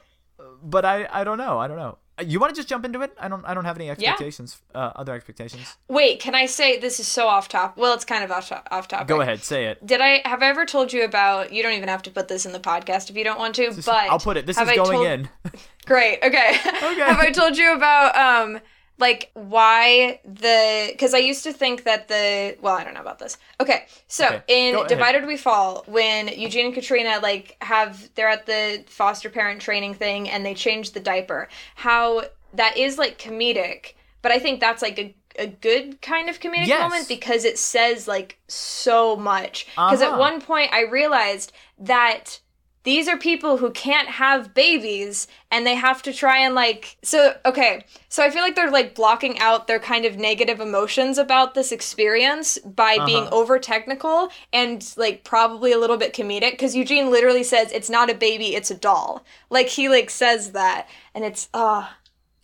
but 0.63 0.85
I 0.85 1.07
I 1.11 1.25
don't 1.25 1.39
know. 1.39 1.59
I 1.59 1.67
don't 1.69 1.77
know. 1.77 1.99
You 2.23 2.39
want 2.39 2.55
to 2.55 2.57
just 2.57 2.69
jump 2.69 2.85
into 2.85 3.01
it? 3.03 3.13
I 3.19 3.27
don't 3.27 3.45
I 3.45 3.55
don't 3.55 3.65
have 3.65 3.77
any 3.77 3.91
expectations. 3.91 4.63
Uh, 4.73 4.93
other 4.95 5.15
expectations. 5.15 5.77
Wait, 5.89 6.21
can 6.21 6.35
I 6.35 6.47
say 6.47 6.79
this 6.79 7.01
is 7.01 7.09
so 7.09 7.27
off 7.27 7.49
top? 7.49 7.77
Well, 7.77 7.93
it's 7.95 8.05
kind 8.05 8.23
of 8.23 8.31
off, 8.31 8.53
off 8.71 8.87
topic. 8.87 9.09
Go 9.09 9.21
ahead, 9.21 9.43
say 9.43 9.67
it. 9.67 9.85
Did 9.85 10.01
I 10.01 10.23
have 10.25 10.41
I 10.43 10.47
ever 10.47 10.65
told 10.65 10.93
you 10.93 11.05
about? 11.05 11.53
You 11.53 11.63
don't 11.65 11.73
even 11.73 11.89
have 11.89 12.03
to 12.03 12.11
put 12.13 12.29
this 12.29 12.47
in 12.47 12.53
the 12.53 12.61
podcast 12.61 13.11
if 13.11 13.17
you 13.17 13.25
don't 13.25 13.39
want 13.39 13.57
to. 13.57 13.67
Just- 13.67 13.87
but 13.87 13.95
I'll 14.11 14.21
put 14.21 14.37
it. 14.37 14.47
This 14.47 14.57
is 14.61 14.69
I 14.69 14.77
going 14.77 14.93
told- 14.93 15.07
in. 15.07 15.29
Great. 15.87 16.23
Okay. 16.23 16.55
have 16.55 17.19
I 17.19 17.31
told 17.33 17.57
you 17.57 17.75
about 17.75 18.15
um 18.17 18.61
like 18.99 19.31
why 19.35 20.21
the 20.25 20.89
because 20.93 21.15
I 21.15 21.19
used 21.19 21.43
to 21.45 21.53
think 21.53 21.85
that 21.85 22.09
the 22.09 22.57
well 22.61 22.75
I 22.77 22.85
don't 22.85 22.95
know 22.95 23.01
about 23.01 23.19
this. 23.19 23.37
Okay, 23.61 23.87
so 24.09 24.27
Okay, 24.27 24.43
in. 24.49 24.87
Divided 24.87 25.27
We 25.27 25.37
Fall, 25.37 25.83
when 25.87 26.29
Eugene 26.29 26.67
and 26.67 26.75
Katrina 26.75 27.19
like 27.23 27.57
have 27.61 28.11
they're 28.15 28.29
at 28.29 28.47
the 28.47 28.85
foster 28.87 29.31
parent 29.31 29.61
training 29.61 29.95
thing 29.95 30.29
and 30.31 30.45
they 30.47 30.55
change 30.55 30.93
the 30.93 31.01
diaper, 31.01 31.49
how 31.77 32.23
that 32.53 32.77
is 32.77 32.99
like 32.99 33.19
comedic, 33.19 33.95
but 34.23 34.31
I 34.33 34.39
think 34.39 34.61
that's 34.61 34.83
like 34.83 34.99
a 34.99 35.15
a 35.37 35.49
good 35.49 36.01
kind 36.01 36.29
of 36.31 36.39
comedic 36.39 36.69
Yes. 36.69 36.81
moment 36.81 37.09
because 37.09 37.45
it 37.45 37.59
says 37.59 38.07
like 38.07 38.39
so 38.47 39.17
much. 39.17 39.67
Because 39.85 40.01
Uh-huh. 40.01 40.13
at 40.13 40.17
one 40.19 40.41
point 40.41 40.73
I 40.73 40.83
realized 40.83 41.53
that 41.79 42.39
these 42.85 43.09
are 43.09 43.17
people 43.17 43.57
who 43.57 43.71
can't 43.71 44.09
have 44.09 44.55
babies 44.55 45.27
and 45.51 45.67
they 45.67 45.75
have 45.75 46.03
to 46.03 46.13
try 46.13 46.39
and 46.39 46.55
like 46.55 46.97
so 47.03 47.35
okay. 47.45 47.85
So 48.09 48.23
i 48.23 48.31
feel 48.31 48.43
like 48.43 48.55
they're 48.55 48.71
like 48.71 48.95
blocking 48.95 49.39
out 49.41 49.67
their 49.67 49.79
kind 49.81 50.05
of 50.05 50.17
negative 50.17 50.61
emotions 50.61 51.19
about 51.19 51.55
this 51.55 51.73
experience 51.73 52.59
by 52.59 52.99
being 53.05 53.25
Uh-huh. 53.25 53.37
over 53.37 53.59
technical 53.59 54.29
and 54.53 54.87
like 54.97 55.25
probably 55.25 55.73
a 55.73 55.79
little 55.79 55.97
bit 55.97 56.15
comedic 56.15 56.53
because 56.53 56.77
eugene 56.77 57.11
literally 57.11 57.43
says 57.43 57.73
it's 57.73 57.91
not 57.91 58.11
a 58.11 58.15
baby 58.15 58.55
it's 58.55 58.71
a 58.71 58.75
doll. 58.77 59.25
Like 59.51 59.69
he 59.69 59.89
like 59.89 60.11
says 60.11 60.53
that 60.53 60.89
and 61.15 61.25
it's 61.25 61.49
uh 61.55 61.89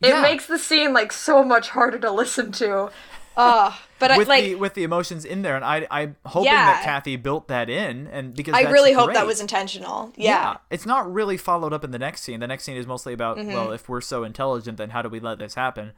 it 0.02 0.08
Yeah. 0.08 0.22
makes 0.22 0.46
the 0.46 0.58
scene 0.58 0.92
like 0.94 1.12
so 1.12 1.44
much 1.44 1.68
harder 1.70 1.98
to 1.98 2.10
listen 2.10 2.50
to. 2.52 2.90
Uh 3.36 3.72
but 4.00 4.16
with 4.18 4.26
i 4.28 4.30
like 4.30 4.44
the 4.44 4.54
with 4.56 4.74
the 4.74 4.82
emotions 4.82 5.24
in 5.24 5.42
there, 5.42 5.54
and 5.54 5.64
I 5.64 5.86
I'm 5.90 6.16
hoping 6.26 6.46
Yeah. 6.46 6.66
that 6.72 6.82
Kathy 6.84 7.14
built 7.16 7.46
that 7.48 7.70
in, 7.70 8.08
and 8.08 8.34
because 8.34 8.54
i 8.54 8.62
really 8.62 8.92
hope 8.92 9.12
that 9.14 9.26
was 9.26 9.40
intentional 9.40 10.12
yeah, 10.16 10.56
It's 10.70 10.86
not 10.86 11.10
really 11.12 11.36
followed 11.36 11.72
up 11.72 11.84
in 11.84 11.92
the 11.92 11.98
next 11.98 12.22
scene. 12.22 12.40
The 12.40 12.48
next 12.48 12.64
scene 12.64 12.76
is 12.76 12.86
mostly 12.86 13.12
about 13.12 13.36
Mm-hmm. 13.36 13.52
well, 13.52 13.70
if 13.72 13.88
we're 13.88 14.00
so 14.00 14.24
intelligent, 14.24 14.76
then 14.78 14.90
how 14.90 15.02
do 15.02 15.08
we 15.08 15.20
let 15.20 15.38
this 15.38 15.54
happen? 15.54 15.92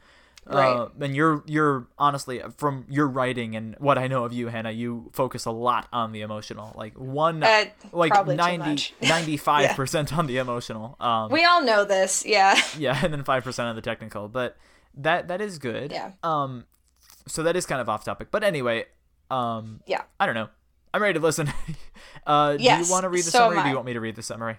Uh, 0.44 0.54
Right. 0.56 0.88
and 1.00 1.14
you're 1.14 1.44
you're 1.46 1.86
honestly 2.00 2.42
from 2.56 2.84
your 2.90 3.06
writing 3.06 3.54
and 3.54 3.76
what 3.78 3.96
I 3.96 4.08
know 4.08 4.24
of 4.24 4.32
you, 4.32 4.48
Hannah, 4.48 4.72
you 4.72 5.08
focus 5.12 5.44
a 5.46 5.52
lot 5.52 5.86
on 5.92 6.10
the 6.10 6.22
emotional. 6.22 6.72
Like 6.74 6.94
one, 6.98 7.44
Uh, 7.44 7.66
like 7.92 8.10
probably 8.10 8.34
too 8.34 8.42
90, 8.42 8.68
much. 8.70 8.92
95 9.02 9.76
percent 9.76 10.12
on 10.18 10.26
the 10.26 10.38
emotional. 10.38 10.96
Um, 10.98 11.30
We 11.30 11.44
all 11.44 11.62
know 11.62 11.84
this. 11.84 12.24
Yeah. 12.26 12.60
yeah, 12.76 12.98
and 13.04 13.12
then 13.12 13.22
five 13.22 13.44
percent 13.44 13.68
on 13.68 13.76
the 13.76 13.82
technical. 13.82 14.26
But 14.28 14.56
that 14.96 15.28
that 15.28 15.40
is 15.40 15.58
good. 15.60 15.92
Yeah. 15.92 16.10
Um, 16.24 16.64
so 17.26 17.42
that 17.42 17.56
is 17.56 17.66
kind 17.66 17.80
of 17.80 17.88
off 17.88 18.04
topic. 18.04 18.28
But 18.30 18.44
anyway, 18.44 18.86
um, 19.30 19.80
Yeah. 19.86 20.02
I 20.20 20.26
don't 20.26 20.34
know. 20.34 20.48
I'm 20.94 21.00
ready 21.02 21.14
to 21.18 21.20
listen. 21.24 21.50
uh, 22.26 22.56
do 22.56 22.62
you 22.62 22.84
want 22.90 23.04
to 23.04 23.08
read 23.08 23.24
the 23.24 23.30
so 23.30 23.38
summary? 23.38 23.58
Or 23.58 23.62
do 23.62 23.68
you 23.70 23.74
want 23.74 23.86
me 23.86 23.92
to 23.94 24.00
read 24.00 24.16
the 24.16 24.22
summary? 24.22 24.56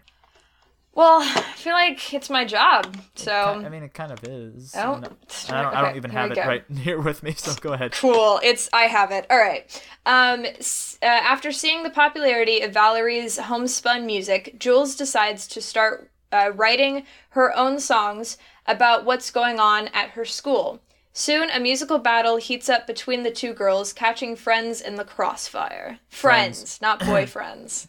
Well, 0.96 1.22
I 1.24 1.42
feel 1.56 1.74
like 1.74 2.14
it's 2.14 2.30
my 2.30 2.46
job. 2.46 2.96
So 3.16 3.34
I 3.34 3.68
mean, 3.70 3.82
it 3.82 3.94
kind 3.96 4.12
of 4.12 4.24
is. 4.24 4.74
Oh, 4.78 4.94
And 4.94 5.06
I 5.50 5.62
don't. 5.64 5.76
I 5.76 5.82
don't 5.82 5.96
even 5.96 6.12
have 6.12 6.32
it 6.32 6.36
go. 6.36 6.46
right 6.46 6.64
here 6.78 7.02
with 7.02 7.24
me. 7.24 7.34
So 7.34 7.54
go 7.60 7.74
ahead. 7.74 7.94
cool. 7.94 8.40
It's 8.44 8.70
I 8.74 8.84
have 8.84 9.12
it. 9.12 9.26
All 9.30 9.38
right. 9.40 9.66
Um, 10.06 10.46
uh, 10.46 11.06
after 11.06 11.52
seeing 11.52 11.82
the 11.82 11.90
popularity 11.90 12.62
of 12.62 12.74
Valerie's 12.74 13.38
homespun 13.38 14.06
music, 14.06 14.56
Jules 14.60 14.96
decides 14.96 15.48
to 15.48 15.62
start 15.62 16.12
uh, 16.32 16.52
writing 16.54 17.06
her 17.30 17.56
own 17.58 17.80
songs 17.80 18.38
about 18.68 19.04
what's 19.04 19.32
going 19.32 19.60
on 19.60 19.88
at 19.90 20.12
her 20.12 20.26
school. 20.26 20.80
Soon, 21.14 21.50
a 21.52 21.60
musical 21.60 22.00
battle 22.00 22.38
heats 22.38 22.70
up 22.70 22.88
between 22.88 23.22
the 23.24 23.30
two 23.32 23.54
girls, 23.54 23.94
catching 23.94 24.36
friends 24.36 24.82
in 24.82 24.96
the 24.96 25.06
crossfire. 25.06 26.00
Friends, 26.10 26.58
Friends. 26.78 26.80
not 26.82 27.00
boyfriends. 27.02 27.88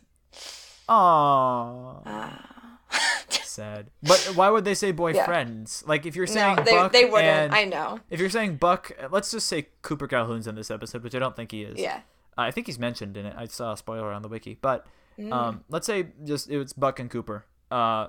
Aww. 0.89 2.03
Ah. 2.07 2.51
Sad. 3.29 3.91
But 4.03 4.33
why 4.35 4.51
would 4.51 4.65
they 4.65 4.75
say 4.75 4.93
boyfriends? 4.93 5.87
Like 5.87 6.07
if 6.07 6.15
you're 6.17 6.27
saying 6.27 6.57
no, 6.57 6.63
they, 6.65 6.73
Buck 6.73 6.93
they 6.93 7.05
wouldn't. 7.05 7.25
and 7.27 7.55
I 7.55 7.65
know. 7.65 8.01
if 8.11 8.21
you're 8.21 8.31
saying 8.31 8.57
Buck, 8.57 8.93
let's 9.11 9.31
just 9.31 9.47
say 9.47 9.69
Cooper 9.83 10.07
Calhoun's 10.07 10.47
in 10.47 10.55
this 10.55 10.71
episode, 10.71 11.03
which 11.03 11.15
I 11.15 11.19
don't 11.19 11.35
think 11.37 11.51
he 11.53 11.63
is. 11.63 11.79
Yeah. 11.79 12.01
I 12.37 12.51
think 12.51 12.67
he's 12.67 12.79
mentioned 12.79 13.17
in 13.17 13.27
it. 13.27 13.35
I 13.39 13.47
saw 13.47 13.73
a 13.73 13.77
spoiler 13.77 14.13
on 14.13 14.23
the 14.23 14.29
wiki, 14.29 14.59
but 14.61 14.87
Mm. 15.17 15.33
um, 15.33 15.65
let's 15.69 15.87
say 15.87 16.09
just 16.25 16.51
it's 16.51 16.73
Buck 16.73 16.99
and 16.99 17.09
Cooper. 17.09 17.45
Uh, 17.71 18.09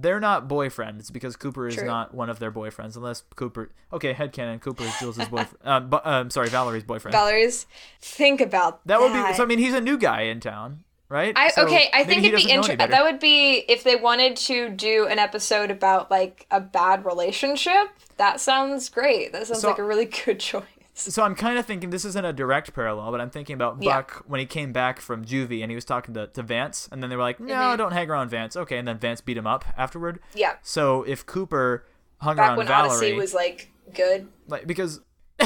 they're 0.00 0.18
not 0.20 0.48
boyfriends 0.48 1.12
because 1.12 1.36
Cooper 1.36 1.68
is 1.68 1.74
Mm-hmm. 1.74 1.80
True. 1.82 1.88
not 1.88 2.14
one 2.14 2.28
of 2.30 2.38
their 2.38 2.50
boyfriends, 2.50 2.96
unless 2.96 3.22
Cooper. 3.36 3.70
Okay, 3.92 4.14
headcanon. 4.14 4.60
Cooper 4.60 4.82
is 4.84 4.94
Jules' 4.98 5.18
boyfriend. 5.28 5.48
uh, 5.64 5.80
bu- 5.80 5.96
uh, 5.98 6.00
I'm 6.04 6.30
sorry, 6.30 6.48
Valerie's 6.48 6.82
boyfriend. 6.84 7.12
Valerie's. 7.12 7.66
Think 8.00 8.40
about 8.40 8.84
that 8.86 8.98
that. 8.98 9.00
would 9.00 9.12
be. 9.12 9.34
So 9.34 9.42
I 9.42 9.46
mean, 9.46 9.58
he's 9.58 9.74
a 9.74 9.80
new 9.80 9.96
guy 9.98 10.22
in 10.22 10.40
town, 10.40 10.82
right? 11.08 11.32
I 11.36 11.48
So 11.50 11.64
okay. 11.66 11.88
I 11.92 12.02
think 12.04 12.24
it'd 12.24 12.30
be 12.30 12.30
doesn't 12.32 12.48
know 12.48 12.52
any 12.54 12.56
interesting. 12.72 12.90
That 12.90 13.04
would 13.04 13.20
be 13.20 13.58
if 13.68 13.84
they 13.84 13.94
wanted 13.96 14.36
to 14.38 14.70
do 14.70 15.06
an 15.06 15.18
episode 15.20 15.70
about 15.70 16.10
like 16.10 16.46
a 16.50 16.60
bad 16.60 17.04
relationship. 17.04 17.88
That 18.16 18.40
sounds 18.40 18.88
great. 18.88 19.32
That 19.32 19.46
sounds 19.46 19.60
So- 19.60 19.68
like 19.70 19.78
a 19.78 19.84
really 19.84 20.06
good 20.24 20.40
choice. 20.40 20.64
So 20.98 21.22
I'm 21.22 21.34
kind 21.34 21.58
of 21.58 21.66
thinking 21.66 21.90
this 21.90 22.06
isn't 22.06 22.24
a 22.24 22.32
direct 22.32 22.72
parallel, 22.72 23.10
but 23.10 23.20
I'm 23.20 23.28
thinking 23.28 23.52
about 23.54 23.76
Yeah. 23.82 23.96
Buck 23.96 24.24
when 24.26 24.40
he 24.40 24.46
came 24.46 24.72
back 24.72 24.98
from 24.98 25.26
juvie 25.26 25.60
and 25.60 25.70
he 25.70 25.74
was 25.74 25.84
talking 25.84 26.14
to, 26.14 26.26
to 26.28 26.42
Vance, 26.42 26.88
and 26.90 27.02
then 27.02 27.10
they 27.10 27.16
were 27.16 27.22
like, 27.22 27.38
"No, 27.38 27.54
Mm-hmm. 27.54 27.76
don't 27.76 27.92
hang 27.92 28.08
around 28.10 28.30
Vance." 28.30 28.56
Okay, 28.56 28.78
and 28.78 28.88
then 28.88 28.96
Vance 28.98 29.20
beat 29.20 29.36
him 29.36 29.46
up 29.46 29.64
afterward. 29.76 30.20
Yeah. 30.34 30.54
So 30.62 31.02
if 31.02 31.26
Cooper 31.26 31.84
hung 32.22 32.36
Back 32.36 32.46
around 32.48 32.56
when 32.58 32.66
Valerie, 32.66 32.88
Odyssey 32.96 33.12
was 33.12 33.34
like 33.34 33.70
good. 33.92 34.26
like 34.48 34.66
because 34.66 35.00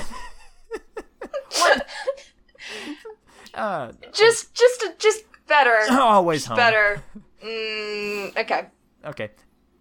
uh, 3.54 3.92
Just, 4.12 4.54
just, 4.54 4.84
just 4.98 5.24
better. 5.46 5.76
always 5.90 6.44
home. 6.46 6.56
better. 6.56 7.02
Mm, 7.44 8.36
okay. 8.36 8.66
Okay. 9.04 9.30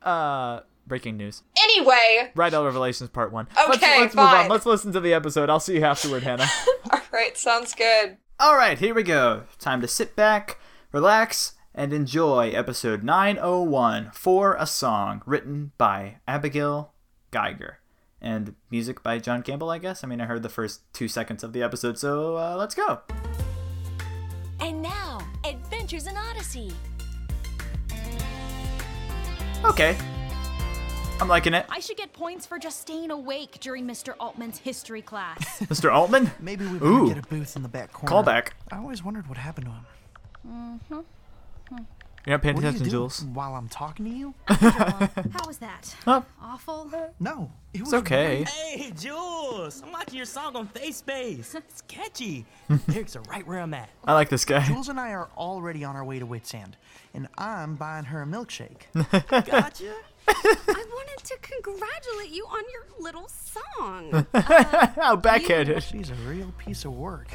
Uh, 0.01 0.61
breaking 0.89 1.15
news. 1.15 1.43
Anyway, 1.63 2.31
Right 2.35 2.53
out 2.53 2.65
of 2.65 2.73
relations 2.73 3.09
part 3.09 3.31
one. 3.31 3.47
let's, 3.55 3.81
let's 3.81 4.15
move 4.15 4.25
on. 4.25 4.49
Let's 4.49 4.65
listen 4.65 4.91
to 4.91 4.99
the 4.99 5.13
episode. 5.13 5.49
I'll 5.49 5.61
see 5.61 5.75
you 5.75 5.85
afterward, 5.85 6.23
Hannah. 6.23 6.47
all 6.91 6.99
right, 7.13 7.37
sounds 7.37 7.73
good. 7.73 8.17
All 8.39 8.55
right, 8.55 8.77
here 8.77 8.93
we 8.93 9.03
go. 9.03 9.43
Time 9.59 9.79
to 9.79 9.87
sit 9.87 10.15
back, 10.15 10.59
relax, 10.91 11.53
and 11.73 11.93
enjoy 11.93 12.49
episode 12.49 13.03
901 13.03 14.11
for 14.13 14.55
a 14.55 14.65
song 14.65 15.21
written 15.25 15.71
by 15.77 16.17
Abigail 16.27 16.93
Geiger 17.31 17.79
and 18.21 18.55
music 18.69 19.01
by 19.03 19.17
John 19.19 19.43
Campbell, 19.43 19.69
I 19.69 19.77
guess. 19.77 20.03
I 20.03 20.07
mean, 20.07 20.19
I 20.19 20.25
heard 20.25 20.43
the 20.43 20.49
first 20.49 20.81
two 20.93 21.07
seconds 21.07 21.43
of 21.43 21.53
the 21.53 21.61
episode, 21.63 21.97
so 21.97 22.37
uh, 22.37 22.55
let's 22.57 22.75
go. 22.75 22.99
And 24.59 24.81
now, 24.81 25.19
Adventures 25.45 26.07
in 26.07 26.17
Odyssey. 26.17 26.71
Okay. 29.65 29.97
I'm 31.21 31.27
liking 31.27 31.53
it. 31.53 31.65
I 31.69 31.79
should 31.79 31.97
get 31.97 32.13
points 32.13 32.45
for 32.45 32.57
just 32.57 32.79
staying 32.79 33.11
awake 33.11 33.57
during 33.59 33.85
Mr. 33.85 34.13
Altman's 34.19 34.59
history 34.59 35.01
class. 35.01 35.59
Mr. 35.59 35.93
Altman? 35.93 36.31
Maybe 36.39 36.65
we 36.65 36.73
better 36.79 36.85
Ooh. 36.85 37.07
get 37.09 37.17
a 37.17 37.27
booth 37.27 37.55
in 37.57 37.63
the 37.63 37.67
back 37.69 37.91
corner. 37.91 38.13
Callback. 38.31 38.51
I 38.71 38.77
always 38.77 39.03
wondered 39.03 39.27
what 39.27 39.37
happened 39.37 39.65
to 39.67 39.71
him. 39.73 39.85
Mm-hmm. 40.47 40.99
You're 42.29 42.37
not 42.37 42.43
paying 42.43 42.55
What 42.57 42.65
attention, 42.65 42.83
doing 42.83 42.91
Jules. 42.91 43.23
while 43.23 43.55
I'm 43.55 43.67
talking 43.69 44.05
to 44.05 44.11
you? 44.11 44.35
How 44.49 45.47
was 45.47 45.57
that? 45.57 45.95
Huh? 46.05 46.21
Awful? 46.39 46.91
No, 47.19 47.51
it 47.73 47.81
was 47.81 47.91
It's 47.91 48.01
okay. 48.03 48.43
Hey, 48.43 48.91
Jules! 48.91 49.81
I'm 49.83 49.91
liking 49.91 50.13
your 50.17 50.27
song 50.27 50.55
on 50.55 50.67
FaceBase. 50.67 51.55
It's 51.69 51.81
catchy. 51.87 52.45
Lyrics 52.87 53.15
are 53.15 53.23
right 53.23 53.47
where 53.47 53.59
I'm 53.59 53.73
at. 53.73 53.89
I 54.05 54.13
like 54.13 54.29
this 54.29 54.45
guy. 54.45 54.63
Jules 54.67 54.89
and 54.89 54.99
I 54.99 55.13
are 55.13 55.27
already 55.37 55.83
on 55.83 55.95
our 55.95 56.05
way 56.05 56.19
to 56.19 56.25
Whit's 56.27 56.53
End, 56.53 56.77
and 57.15 57.27
I'm 57.35 57.73
buying 57.77 58.05
her 58.05 58.21
a 58.21 58.27
milkshake. 58.27 58.83
Gotcha. 58.93 59.95
I 60.27 60.85
wanted 60.93 61.23
to 61.23 61.37
congratulate 61.41 62.29
you 62.29 62.45
on 62.45 62.63
your 62.71 62.85
little 62.99 63.27
song. 63.27 64.27
How 64.35 65.13
uh, 65.13 65.15
backhanded. 65.15 65.81
She's 65.81 66.11
a 66.11 66.15
real 66.27 66.53
piece 66.59 66.85
of 66.85 66.93
work. 66.93 67.31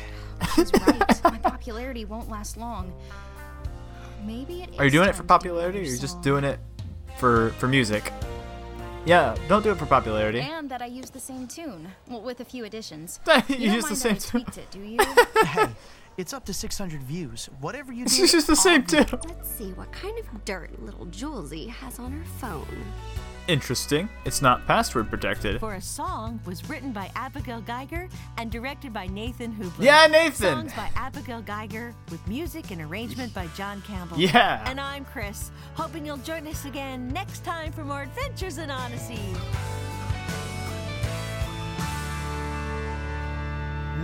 She's 0.54 0.70
right. 0.86 1.24
My 1.24 1.38
popularity 1.38 2.04
won't 2.04 2.28
last 2.30 2.56
long. 2.56 2.92
Maybe 4.25 4.62
it 4.62 4.71
is 4.71 4.78
Are 4.78 4.85
you 4.85 4.90
doing 4.90 5.09
it 5.09 5.14
for 5.14 5.23
popularity 5.25 5.78
or 5.78 5.81
another 5.83 5.93
are 5.93 5.95
you 5.95 6.00
just 6.00 6.23
doing 6.23 6.45
it 6.45 6.59
for 7.19 7.50
for 7.59 7.69
music? 7.69 8.12
Yeah, 9.07 9.37
don't 9.49 9.62
do 9.62 9.71
it 9.71 9.76
for 9.76 9.85
popularity. 9.87 10.40
And 10.40 10.71
that 10.71 10.81
I 10.81 10.87
use 10.87 11.11
the 11.11 11.21
same 11.21 11.47
tune, 11.47 11.88
well, 12.09 12.23
with 12.23 12.40
a 12.40 12.45
few 12.45 12.64
additions. 12.64 13.21
you 13.49 13.57
You 13.57 13.66
don't 13.66 13.75
use 13.76 13.87
the 13.88 13.97
same 13.97 14.14
that 14.14 14.35
I 14.35 14.38
tune. 14.38 14.47
it, 14.57 14.71
do 14.71 14.81
you? 14.81 14.99
hey, 15.47 15.69
it's 16.16 16.33
up 16.33 16.47
to 16.47 16.54
600 16.54 17.02
views. 17.02 17.50
Whatever 17.61 17.93
you 17.93 18.04
do, 18.07 18.23
It's 18.23 18.33
just 18.33 18.47
the 18.47 18.57
same 18.57 18.85
tune. 18.85 19.07
Let's 19.28 19.50
see 19.50 19.73
what 19.73 19.93
kind 19.93 20.19
of 20.19 20.45
dirt 20.47 20.81
little 20.83 21.04
Julesy 21.07 21.69
has 21.69 21.99
on 21.99 22.12
her 22.12 22.25
phone. 22.40 22.66
Interesting. 23.46 24.08
It's 24.24 24.40
not 24.40 24.66
password 24.66 25.10
protected. 25.10 25.60
For 25.60 25.74
a 25.74 25.80
Song 25.80 26.40
was 26.46 26.66
written 26.66 26.92
by 26.92 27.10
Abigail 27.14 27.60
Geiger 27.60 28.08
and 28.38 28.50
directed 28.50 28.92
by 28.92 29.06
Nathan 29.06 29.52
Hoobler. 29.52 29.84
Yeah, 29.84 30.06
Nathan. 30.06 30.56
Songs 30.56 30.72
by 30.72 30.90
Abigail 30.96 31.42
Geiger 31.42 31.94
with 32.10 32.26
music 32.26 32.70
and 32.70 32.80
arrangement 32.80 33.34
by 33.34 33.46
John 33.48 33.82
Campbell. 33.82 34.18
Yeah. 34.18 34.64
And 34.66 34.80
I'm 34.80 35.04
Chris, 35.04 35.50
hoping 35.74 36.06
you'll 36.06 36.16
join 36.18 36.46
us 36.46 36.64
again 36.64 37.08
next 37.08 37.44
time 37.44 37.70
for 37.70 37.84
more 37.84 38.02
Adventures 38.02 38.56
in 38.56 38.70
Odyssey. 38.70 39.20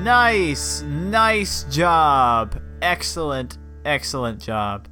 Nice, 0.02 0.82
nice 0.82 1.64
job. 1.64 2.60
Excellent, 2.82 3.56
excellent 3.86 4.40
job. 4.40 4.86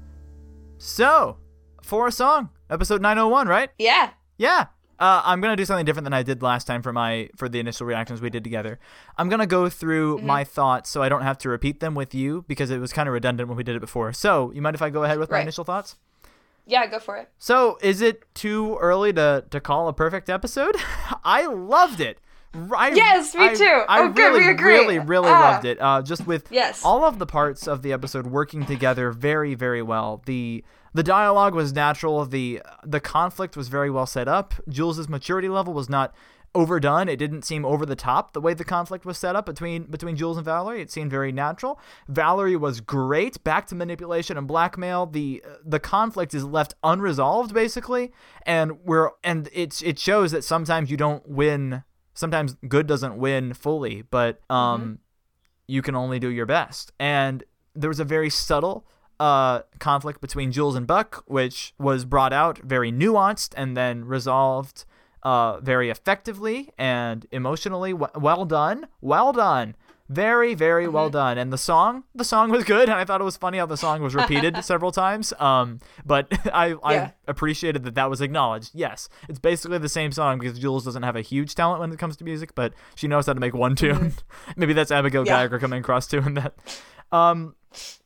So, 0.79 1.37
for 1.83 2.07
a 2.07 2.13
song, 2.13 2.49
episode 2.71 3.03
901, 3.03 3.47
right? 3.47 3.71
Yeah. 3.79 4.11
Yeah. 4.39 4.67
Uh, 5.01 5.23
I'm 5.25 5.41
gonna 5.41 5.55
do 5.55 5.65
something 5.65 5.85
different 5.87 6.05
than 6.05 6.13
I 6.13 6.25
did 6.25 6.43
last 6.43 6.67
time 6.67 6.83
for 6.83 6.93
my 6.93 7.29
for 7.37 7.49
the 7.49 7.61
initial 7.61 7.87
reactions 7.87 8.21
we 8.21 8.31
did 8.31 8.43
together. 8.43 8.81
I'm 9.17 9.29
gonna 9.29 9.47
go 9.47 9.69
through 9.69 10.19
my 10.19 10.43
thoughts 10.43 10.91
so 10.91 11.03
I 11.03 11.09
don't 11.09 11.23
have 11.23 11.39
to 11.39 11.49
repeat 11.49 11.79
them 11.79 11.95
with 11.95 12.15
you 12.17 12.45
because 12.49 12.71
it 12.71 12.79
was 12.81 12.93
kind 12.93 13.09
of 13.09 13.13
redundant 13.13 13.49
when 13.49 13.57
we 13.57 13.63
did 13.63 13.77
it 13.77 13.81
before. 13.81 14.13
So, 14.13 14.51
you 14.53 14.61
mind 14.63 14.75
if 14.75 14.83
I 14.83 14.91
go 14.91 15.05
ahead 15.05 15.21
with 15.21 15.31
my 15.31 15.41
initial 15.41 15.63
thoughts? 15.63 15.95
Yeah, 16.67 16.85
go 16.87 16.99
for 16.99 17.17
it. 17.17 17.31
So, 17.39 17.79
is 17.81 18.01
it 18.03 18.25
too 18.35 18.77
early 18.81 19.13
to, 19.13 19.45
to 19.51 19.61
call 19.61 19.87
a 19.89 19.93
perfect 19.93 20.29
episode? 20.29 20.75
I 21.25 21.47
loved 21.47 22.01
it. 22.01 22.19
I, 22.77 22.89
Yes, 22.89 23.35
me 23.37 23.51
I- 23.51 23.55
too. 23.55 23.83
I 23.89 24.01
Oh, 24.03 24.09
good, 24.09 24.33
really, 24.33 24.41
we 24.47 24.51
agree. 24.51 24.73
really, 24.75 24.99
really 24.99 25.29
Ah. 25.31 25.51
loved 25.53 25.65
it. 25.65 25.81
Uh, 25.81 26.03
just 26.03 26.27
with 26.27 26.49
Yes. 26.51 26.85
all 26.85 27.05
of 27.05 27.19
the 27.21 27.27
parts 27.27 27.69
of 27.69 27.83
the 27.83 27.93
episode 27.93 28.27
working 28.27 28.67
together 28.67 29.13
very, 29.13 29.55
very 29.55 29.81
well. 29.83 30.23
The 30.27 30.65
the 30.95 31.03
dialogue 31.03 31.55
was 31.55 31.73
natural. 31.73 32.25
The 32.25 32.63
the 32.85 33.01
conflict 33.01 33.57
was 33.57 33.69
very 33.69 33.91
well 33.91 34.07
set 34.07 34.29
up. 34.29 34.55
Jules's 34.69 35.09
maturity 35.09 35.49
level 35.49 35.75
was 35.75 35.89
not 35.89 36.15
overdone. 36.55 37.09
It 37.09 37.17
didn't 37.17 37.43
seem 37.43 37.65
over 37.65 37.85
the 37.85 37.97
top 37.97 38.33
the 38.33 38.41
way 38.41 38.55
the 38.55 38.65
conflict 38.65 39.05
was 39.05 39.19
set 39.19 39.37
up 39.37 39.47
between 39.47 39.85
between 39.85 40.17
Jules 40.17 40.37
and 40.37 40.45
Valerie. 40.45 40.83
It 40.83 40.91
seemed 40.91 41.11
very 41.11 41.33
natural. 41.33 41.79
Valerie 42.09 42.57
was 42.57 42.81
great. 42.81 43.43
Back 43.45 43.67
to 43.69 43.75
manipulation 43.75 44.37
and 44.37 44.47
blackmail. 44.47 45.07
The 45.07 45.43
the 45.65 45.81
conflict 45.81 46.35
is 46.35 46.45
left 46.45 46.75
unresolved 46.83 47.53
basically, 47.53 48.13
and 48.45 48.81
we're 48.85 49.11
and 49.23 49.49
it's 49.53 49.83
it 49.83 49.99
shows 49.99 50.33
that 50.33 50.45
sometimes 50.45 50.91
you 50.91 50.97
don't 50.97 51.29
win. 51.29 51.85
Sometimes 52.15 52.57
good 52.67 52.89
doesn't 52.89 53.17
win 53.17 53.55
fully, 53.55 54.03
but 54.03 54.41
um, 54.51 54.99
you 55.69 55.83
can 55.83 55.95
only 55.95 56.19
do 56.19 56.29
your 56.29 56.47
best. 56.47 56.91
And 56.99 57.45
there 57.77 57.89
was 57.89 58.01
a 58.01 58.05
very 58.05 58.29
subtle 58.29 58.85
uh, 59.21 59.63
conflict 59.79 60.21
between 60.21 60.53
Jules 60.53 60.75
and 60.77 60.87
Buck, 60.87 61.25
which 61.27 61.75
was 61.79 62.05
brought 62.05 62.33
out 62.33 62.59
very 62.59 62.93
nuanced 62.93 63.53
and 63.57 63.77
then 63.77 64.05
resolved 64.05 64.85
uh, 65.23 65.59
very 65.61 65.91
effectively 65.91 66.71
and 66.79 67.27
emotionally 67.33 67.93
w- 67.93 68.11
well 68.15 68.45
done. 68.45 68.87
Well 69.01 69.33
done. 69.33 69.75
Very, 70.09 70.55
very 70.55 70.85
Mm-hmm. 70.85 70.95
well 70.95 71.11
done. 71.11 71.37
And 71.37 71.53
the 71.53 71.59
song, 71.59 72.05
the 72.15 72.25
song 72.25 72.51
was 72.51 72.65
good, 72.65 72.89
and 72.89 72.93
I 72.99 73.05
thought 73.05 73.21
it 73.21 73.25
was 73.25 73.37
funny 73.37 73.59
how 73.59 73.67
the 73.67 73.77
song 73.77 74.01
was 74.03 74.15
repeated 74.15 74.57
several 74.65 74.91
times. 74.91 75.35
Um, 75.39 75.81
but 76.07 76.29
I, 76.55 76.77
I 76.83 76.93
Yeah. 76.95 77.11
appreciated 77.27 77.83
that 77.85 77.95
that 77.97 78.09
was 78.09 78.23
acknowledged. 78.23 78.71
Yes, 78.73 79.11
it's 79.29 79.39
basically 79.39 79.77
the 79.79 79.89
same 79.91 80.13
song 80.13 80.39
because 80.39 80.59
Jules 80.59 80.85
doesn't 80.85 81.03
have 81.03 81.15
a 81.17 81.21
huge 81.21 81.55
talent 81.55 81.81
when 81.81 81.93
it 81.93 81.99
comes 81.99 82.17
to 82.19 82.25
music, 82.25 82.55
but 82.55 82.73
she 82.95 83.07
knows 83.07 83.27
how 83.27 83.35
to 83.35 83.41
make 83.41 83.53
one 83.53 83.75
tune. 83.77 84.15
Maybe 84.57 84.73
that's 84.73 84.91
Abigail 84.91 85.23
Mm-hmm. 85.25 85.27
Yeah. 85.29 85.43
Geiger 85.43 85.59
coming 85.59 85.81
across 85.81 86.07
doing 86.07 86.35
that. 86.35 86.55
Um, 87.13 87.55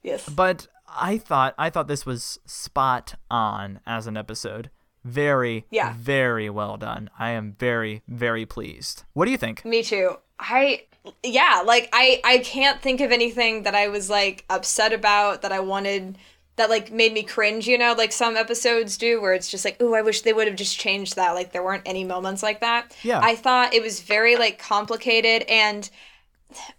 Yes. 0.02 0.28
but 0.28 0.66
I 0.94 1.18
thought 1.18 1.54
I 1.58 1.70
thought 1.70 1.88
this 1.88 2.06
was 2.06 2.38
spot 2.46 3.14
on 3.30 3.80
as 3.87 4.06
an 4.06 4.16
episode. 4.16 4.70
Very, 5.04 5.66
Yeah. 5.70 5.94
very 5.99 6.49
well 6.49 6.76
done. 6.76 7.11
I 7.18 7.30
am 7.30 7.56
very, 7.58 8.02
very 8.06 8.46
pleased. 8.46 9.02
What 9.14 9.25
do 9.25 9.30
you 9.32 9.37
think? 9.37 9.64
Me 9.64 9.82
too. 9.82 10.16
I 10.38 10.84
yeah, 11.25 11.62
like 11.64 11.88
I 11.92 12.20
I 12.25 12.38
can't 12.38 12.80
think 12.80 13.00
of 13.00 13.11
anything 13.11 13.64
that 13.64 13.75
I 13.75 13.88
was 13.88 14.08
like 14.08 14.44
upset 14.49 14.92
about 14.92 15.42
that 15.42 15.50
I 15.52 15.58
wanted 15.61 16.18
that 16.56 16.68
like 16.70 16.92
made 16.92 17.12
me 17.12 17.22
cringe, 17.22 17.66
you 17.66 17.78
know, 17.78 17.94
like 17.94 18.12
some 18.12 18.37
episodes 18.37 18.96
do 18.99 19.20
where 19.20 19.32
it's 19.32 19.50
just 19.50 19.64
like, 19.64 19.80
"Ooh, 19.82 19.94
I 19.94 20.02
wish 20.02 20.20
they 20.20 20.32
would 20.34 20.46
have 20.46 20.54
just 20.56 20.78
changed 20.78 21.16
that." 21.16 21.32
Like 21.32 21.50
there 21.52 21.62
weren't 21.64 21.82
any 21.87 22.04
moments 22.04 22.42
like 22.42 22.61
that. 22.61 22.94
Yeah. 23.02 23.18
I 23.22 23.34
thought 23.34 23.75
it 23.75 23.82
was 23.82 24.00
very 24.00 24.37
like 24.37 24.58
complicated 24.61 25.42
and 25.49 25.88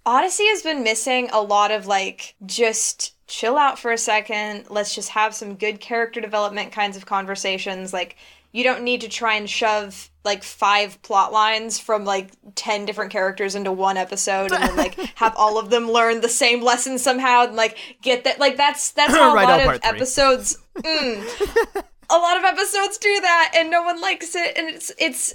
Odyssey 0.06 0.48
has 0.48 0.62
been 0.62 0.84
missing 0.84 1.30
a 1.32 1.42
lot 1.42 1.72
of 1.72 1.88
like 1.88 2.36
just 2.46 3.13
chill 3.28 3.58
out 3.58 3.80
for 3.80 3.92
a 3.92 3.98
second. 3.98 4.66
Let's 4.70 4.94
just 4.96 5.10
have 5.10 5.34
some 5.34 5.56
good 5.56 5.80
character 5.80 6.22
development 6.22 6.72
kinds 6.72 6.98
of 6.98 7.06
conversations. 7.06 7.94
Like 7.94 8.18
you 8.52 8.64
don't 8.64 8.84
need 8.84 9.02
to 9.02 9.10
try 9.10 9.36
and 9.36 9.50
shove 9.50 10.10
like 10.24 10.44
five 10.44 11.02
plot 11.02 11.34
lines 11.34 11.80
from 11.80 12.06
like 12.06 12.30
10 12.56 12.86
different 12.86 13.12
characters 13.12 13.56
into 13.56 13.72
one 13.72 13.98
episode 13.98 14.52
and 14.54 14.64
then 14.64 14.76
like 14.78 14.96
have 15.16 15.34
all 15.36 15.60
of 15.60 15.70
them 15.70 15.92
learn 15.92 16.22
the 16.22 16.30
same 16.30 16.62
lesson 16.62 16.98
somehow 16.98 17.46
and 17.46 17.56
like 17.56 17.78
get 18.02 18.24
that 18.24 18.40
like 18.40 18.56
that's 18.56 18.92
that's 18.92 19.14
how 19.18 19.32
a 19.32 19.36
Right, 19.36 19.48
lot 19.48 19.76
of 19.76 19.82
episodes 19.84 20.58
mm, 20.78 20.86
a 22.10 22.18
lot 22.18 22.38
of 22.38 22.44
episodes 22.46 22.98
do 23.00 23.20
that 23.22 23.52
and 23.56 23.70
no 23.70 23.82
one 23.84 24.00
likes 24.00 24.34
it 24.36 24.58
and 24.58 24.70
it's 24.70 24.92
it's 24.98 25.34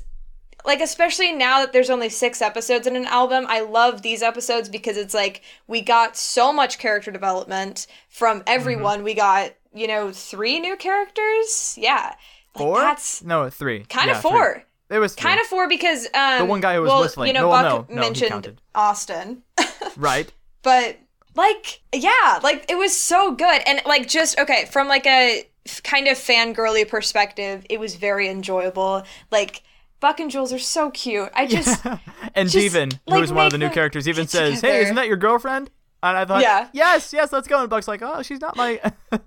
like 0.68 0.80
especially 0.80 1.32
now 1.32 1.58
that 1.60 1.72
there's 1.72 1.90
only 1.90 2.08
six 2.08 2.40
episodes 2.40 2.86
in 2.86 2.94
an 2.94 3.06
album 3.06 3.44
i 3.48 3.60
love 3.60 4.02
these 4.02 4.22
episodes 4.22 4.68
because 4.68 4.96
it's 4.96 5.14
like 5.14 5.42
we 5.66 5.80
got 5.80 6.16
so 6.16 6.52
much 6.52 6.78
character 6.78 7.10
development 7.10 7.86
from 8.08 8.38
Mm-hmm. 8.38 8.44
everyone 8.48 9.02
we 9.02 9.14
got 9.14 9.52
you 9.74 9.86
know 9.88 10.12
three 10.12 10.60
new 10.60 10.76
characters 10.76 11.76
yeah 11.80 12.14
like 12.54 12.62
Four? 12.64 12.80
that's 12.80 13.22
no, 13.22 13.50
three. 13.50 13.84
kind 13.84 14.08
Yeah, 14.08 14.16
of 14.16 14.22
three. 14.22 14.30
four 14.30 14.64
It 14.90 14.98
was 14.98 15.14
three. 15.14 15.28
kind 15.28 15.40
of 15.40 15.46
four 15.46 15.68
because 15.68 16.06
um 16.14 16.38
The 16.38 16.44
one 16.44 16.60
guy 16.60 16.74
who 16.74 16.82
was 16.82 16.88
well, 16.90 17.00
whistling. 17.02 17.28
you 17.28 17.32
know 17.34 17.42
No, 17.42 17.48
buck 17.50 17.88
no, 17.88 17.94
no, 17.96 18.00
mentioned 18.00 18.60
austin 18.74 19.42
right. 19.96 20.32
but 20.62 20.96
like 21.34 21.80
yeah 21.94 22.40
like 22.42 22.64
it 22.70 22.76
was 22.76 22.96
so 22.96 23.32
good 23.32 23.62
and 23.66 23.80
like 23.86 24.08
just 24.08 24.38
okay 24.38 24.64
from 24.72 24.88
like 24.88 25.06
a 25.06 25.48
f- 25.66 25.82
kind 25.82 26.08
of 26.08 26.16
fangirly 26.16 26.88
perspective 26.88 27.64
it 27.70 27.78
was 27.78 27.94
very 27.94 28.28
enjoyable 28.28 29.02
like 29.30 29.62
buck 30.00 30.20
and 30.20 30.30
jules 30.30 30.52
are 30.52 30.58
so 30.58 30.90
cute 30.90 31.28
i 31.34 31.46
just 31.56 31.84
And 32.34 32.48
Just, 32.48 32.74
Jeevan, 32.74 32.98
like, 33.06 33.24
is 33.24 33.32
one 33.32 33.46
of 33.46 33.52
the 33.52 33.58
new 33.58 33.70
characters, 33.70 34.06
even 34.06 34.24
get 34.24 34.30
says, 34.30 34.60
"Hey, 34.60 34.82
isn't 34.82 34.94
that 34.94 35.08
your 35.08 35.16
girlfriend?" 35.16 35.70
And 36.02 36.16
I 36.16 36.24
thought, 36.24 36.42
Yeah. 36.42 36.68
yes, 36.72 37.12
yes, 37.12 37.32
let's 37.32 37.48
go." 37.48 37.60
And 37.60 37.68
Buck's 37.68 37.88
like, 37.88 38.00
"Oh, 38.02 38.22
she's 38.22 38.40
not 38.40 38.54
my." 38.56 38.80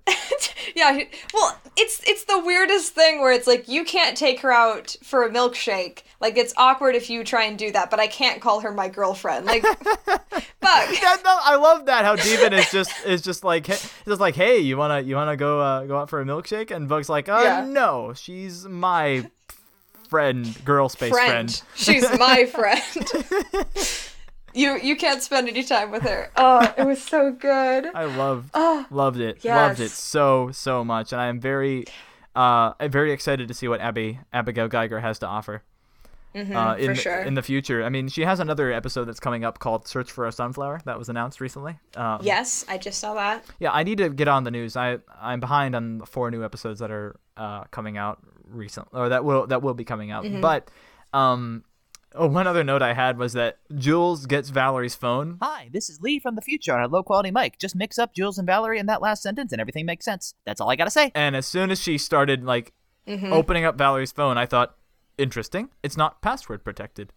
yeah 0.75 1.00
well 1.34 1.60
it's 1.75 2.01
it's 2.08 2.24
the 2.25 2.40
weirdest 2.40 2.94
thing 2.94 3.20
where 3.20 3.34
it's 3.34 3.48
like 3.48 3.68
you 3.68 3.84
can't 3.84 4.16
take 4.16 4.40
her 4.40 4.51
out 4.54 4.96
for 5.04 5.24
a 5.25 5.30
milkshake 5.30 6.04
like 6.22 6.38
it's 6.38 6.54
awkward 6.56 6.96
if 6.96 7.10
you 7.10 7.24
try 7.24 7.44
and 7.44 7.58
do 7.58 7.72
that 7.72 7.90
but 7.90 8.00
i 8.00 8.08
can't 8.08 8.42
call 8.42 8.62
her 8.62 8.72
my 8.72 8.88
girlfriend 8.88 9.46
like 9.46 9.63
buck 9.63 10.88
Yeah, 11.01 11.18
no, 11.25 11.38
I 11.42 11.56
love 11.56 11.88
that 11.88 12.06
how 12.06 12.16
Devin 12.16 12.54
is 12.54 12.72
just 12.72 12.92
is 13.06 13.22
just 13.22 13.44
like 13.44 13.66
hey- 13.68 13.80
just 14.06 14.22
like, 14.22 14.36
hey, 14.36 14.60
you 14.60 14.78
wanna 14.78 15.01
you 15.01 15.16
wanna 15.16 15.36
go 15.36 15.60
uh, 15.60 15.86
go 15.86 15.98
out 15.98 16.10
for 16.10 16.22
a 16.22 16.25
milkshake? 16.25 16.72
And 16.72 16.88
Buck's 16.88 17.10
like, 17.10 17.28
uh, 17.28 17.42
Yeah. 17.44 17.66
no, 17.68 18.13
she's 18.13 18.66
my 18.66 19.30
friend, 20.12 20.63
girl 20.63 20.88
space 20.89 21.10
friend. 21.12 21.51
friend. 21.51 21.63
She's 21.75 22.03
my 22.20 22.46
friend. 22.46 23.08
you 24.53 24.77
you 24.84 24.96
can't 24.96 25.24
spend 25.24 25.48
any 25.50 25.63
time 25.63 25.89
with 25.89 26.03
her. 26.03 26.30
Oh, 26.36 26.71
it 26.78 26.86
was 26.86 27.02
so 27.02 27.32
good. 27.32 27.88
I 27.95 28.04
loved 28.06 28.52
Oh, 28.54 28.86
loved 28.91 29.19
it, 29.19 29.43
loved 29.43 29.80
it 29.80 29.89
so 29.89 30.52
so 30.52 30.84
much, 30.84 31.12
and 31.13 31.21
I 31.21 31.28
am 31.28 31.39
very 31.39 31.86
uh 32.36 32.74
I'm 32.80 32.91
very 32.91 33.12
excited 33.12 33.47
to 33.47 33.54
see 33.54 33.67
what 33.67 33.80
Abby 33.82 34.19
Abigail 34.32 34.67
Geiger 34.67 35.00
has 35.00 35.17
to 35.19 35.26
offer. 35.28 35.63
uh, 36.34 36.39
in, 36.39 36.47
Mm-hmm, 36.47 36.86
for 36.86 36.93
the- 36.93 36.95
sure. 36.95 37.19
in 37.24 37.34
the 37.34 37.41
future. 37.41 37.84
I 37.84 37.89
mean, 37.89 38.08
she 38.08 38.21
has 38.24 38.39
another 38.39 38.71
episode 38.71 39.04
that's 39.06 39.19
coming 39.19 39.43
up 39.43 39.60
called 39.60 39.86
"Search 39.88 40.10
for 40.12 40.28
a 40.28 40.32
Sunflower" 40.32 40.80
that 40.86 40.97
was 40.97 41.10
announced 41.10 41.41
recently. 41.41 41.78
Um, 41.97 42.19
Yes, 42.21 42.63
I 42.69 42.78
just 42.78 43.00
saw 43.00 43.13
that. 43.15 43.43
Yeah, 43.60 43.71
I 43.74 43.84
need 43.84 43.97
to 43.97 44.10
get 44.10 44.28
on 44.30 44.43
the 44.45 44.52
news. 44.52 44.76
I 44.78 45.00
I'm 45.21 45.39
behind 45.41 45.76
on 45.76 45.97
the 46.00 46.06
four 46.06 46.32
new 46.32 46.43
episodes 46.43 46.80
that 46.80 46.89
are 46.91 47.15
uh, 47.38 47.63
coming 47.71 47.97
out 47.97 48.19
recently, 48.54 49.00
or 49.00 49.10
that 49.10 49.24
will 49.26 49.48
that 49.48 49.62
will 49.62 49.74
be 49.74 49.84
coming 49.84 50.12
out. 50.12 50.24
Mm-hmm. 50.24 50.42
But 50.42 50.70
um, 51.14 51.64
oh, 52.16 52.28
one 52.28 52.48
other 52.48 52.64
note 52.64 52.82
I 52.82 52.94
had 52.94 53.18
was 53.18 53.34
that 53.34 53.58
Jules 53.76 54.26
gets 54.26 54.50
Valerie's 54.50 54.96
phone. 54.96 55.38
Hi, 55.42 55.70
this 55.72 55.90
is 55.90 56.02
Lee 56.02 56.20
from 56.20 56.36
the 56.36 56.42
future 56.42 56.74
on 56.76 56.84
a 56.84 56.88
low 56.88 57.04
quality 57.04 57.32
mic. 57.32 57.58
Just 57.60 57.76
mix 57.76 57.98
up 58.00 58.14
Jules 58.14 58.38
and 58.38 58.46
Valerie 58.46 58.80
in 58.80 58.86
that 58.88 59.02
last 59.02 59.24
sentence 59.24 59.52
and 59.52 59.60
everything 59.62 59.86
makes 59.86 60.06
sense. 60.06 60.34
That's 60.46 60.60
all 60.62 60.70
I 60.70 60.76
gotta 60.76 60.92
say. 60.92 61.12
And 61.16 61.36
as 61.36 61.46
soon 61.46 61.72
as 61.72 61.80
she 61.82 61.98
started 61.98 62.44
like 62.44 62.74
Mm-hmm. 63.08 63.34
opening 63.34 63.66
up 63.66 63.76
Valerie's 63.80 64.12
phone, 64.12 64.38
I 64.38 64.46
thought, 64.46 64.76
interesting. 65.18 65.70
It's 65.82 65.98
not 65.98 66.22
password 66.22 66.64
protected, 66.64 67.14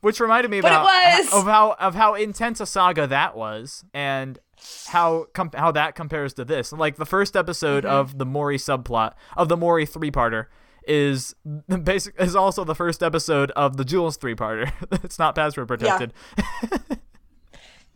which 0.00 0.18
reminded 0.18 0.50
me 0.50 0.58
about 0.58 0.84
of 1.32 1.44
how 1.44 1.76
of 1.78 1.94
how 1.94 2.14
intense 2.14 2.58
a 2.60 2.66
saga 2.66 3.06
that 3.06 3.36
was, 3.36 3.84
and 3.94 4.40
how 4.88 5.26
com- 5.34 5.52
how 5.54 5.70
that 5.70 5.94
compares 5.94 6.34
to 6.34 6.44
this. 6.44 6.72
Like 6.72 6.96
the 6.96 7.06
first 7.06 7.36
episode 7.36 7.84
Mm-hmm. 7.84 7.94
of 7.94 8.18
the 8.18 8.26
Morrie 8.26 8.56
subplot 8.58 9.12
of 9.36 9.48
the 9.48 9.56
Morrie 9.56 9.88
three 9.88 10.10
parter 10.10 10.46
is 10.88 11.34
basic 11.84 12.20
is 12.20 12.34
also 12.34 12.64
the 12.64 12.74
first 12.74 13.02
episode 13.02 13.50
of 13.52 13.76
the 13.76 13.84
Jules 13.84 14.16
three 14.16 14.34
parter. 14.34 14.72
it's 15.04 15.18
not 15.18 15.34
password 15.34 15.68
protected. 15.68 16.12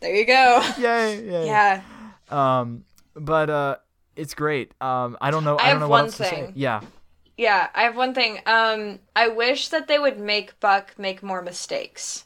There 0.00 0.16
you 0.16 0.26
go. 0.26 0.60
Yay! 0.78 1.24
Yay! 1.24 1.46
Yeah. 1.46 1.80
Um, 2.28 2.84
but 3.14 3.48
uh, 3.48 3.76
it's 4.16 4.34
great. 4.34 4.72
Um, 4.80 5.16
I 5.20 5.30
don't 5.30 5.44
know. 5.44 5.56
I, 5.56 5.66
I 5.66 5.70
don't 5.70 5.70
have 5.70 5.80
know 5.80 5.88
one 5.88 6.00
what 6.00 6.04
else 6.06 6.16
to 6.16 6.24
say. 6.24 6.30
thing. 6.30 6.52
Yeah. 6.56 6.80
Yeah, 7.36 7.68
I 7.72 7.82
have 7.84 7.96
one 7.96 8.12
thing. 8.12 8.40
Um 8.44 8.98
I 9.16 9.28
wish 9.28 9.68
that 9.68 9.88
they 9.88 9.98
would 9.98 10.18
make 10.18 10.58
Buck 10.60 10.98
make 10.98 11.22
more 11.22 11.40
mistakes. 11.40 12.24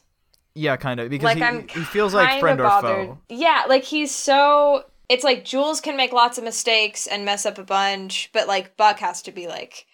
Yeah, 0.53 0.75
kind 0.75 0.99
of 0.99 1.09
because 1.09 1.35
like 1.35 1.71
he, 1.71 1.79
he 1.79 1.85
feels 1.85 2.13
like 2.13 2.39
friend 2.39 2.59
or 2.59 2.69
foe. 2.81 3.17
Yeah, 3.29 3.63
like 3.69 3.83
he's 3.83 4.13
so 4.13 4.85
it's 5.07 5.23
like 5.23 5.45
Jules 5.45 5.79
can 5.79 5.95
make 5.95 6.11
lots 6.11 6.37
of 6.37 6.43
mistakes 6.43 7.07
and 7.07 7.23
mess 7.23 7.45
up 7.45 7.57
a 7.57 7.63
bunch, 7.63 8.29
but 8.33 8.47
like 8.47 8.75
Buck 8.75 8.99
has 8.99 9.21
to 9.21 9.31
be 9.31 9.47
like 9.47 9.85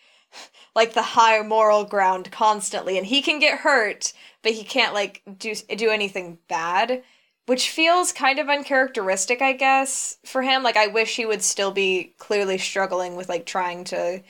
like 0.75 0.93
the 0.93 1.01
high 1.01 1.41
moral 1.41 1.83
ground 1.83 2.31
constantly 2.31 2.97
and 2.97 3.07
he 3.07 3.21
can 3.21 3.39
get 3.39 3.59
hurt, 3.59 4.13
but 4.41 4.53
he 4.53 4.63
can't 4.63 4.93
like 4.93 5.21
do 5.37 5.53
do 5.55 5.89
anything 5.89 6.39
bad, 6.47 7.03
which 7.45 7.69
feels 7.69 8.11
kind 8.11 8.39
of 8.39 8.49
uncharacteristic, 8.49 9.41
I 9.41 9.53
guess, 9.53 10.17
for 10.25 10.41
him. 10.41 10.63
Like 10.63 10.77
I 10.77 10.87
wish 10.87 11.15
he 11.15 11.25
would 11.25 11.43
still 11.43 11.71
be 11.71 12.13
clearly 12.17 12.57
struggling 12.57 13.15
with 13.15 13.29
like 13.29 13.45
trying 13.45 13.83
to 13.85 14.21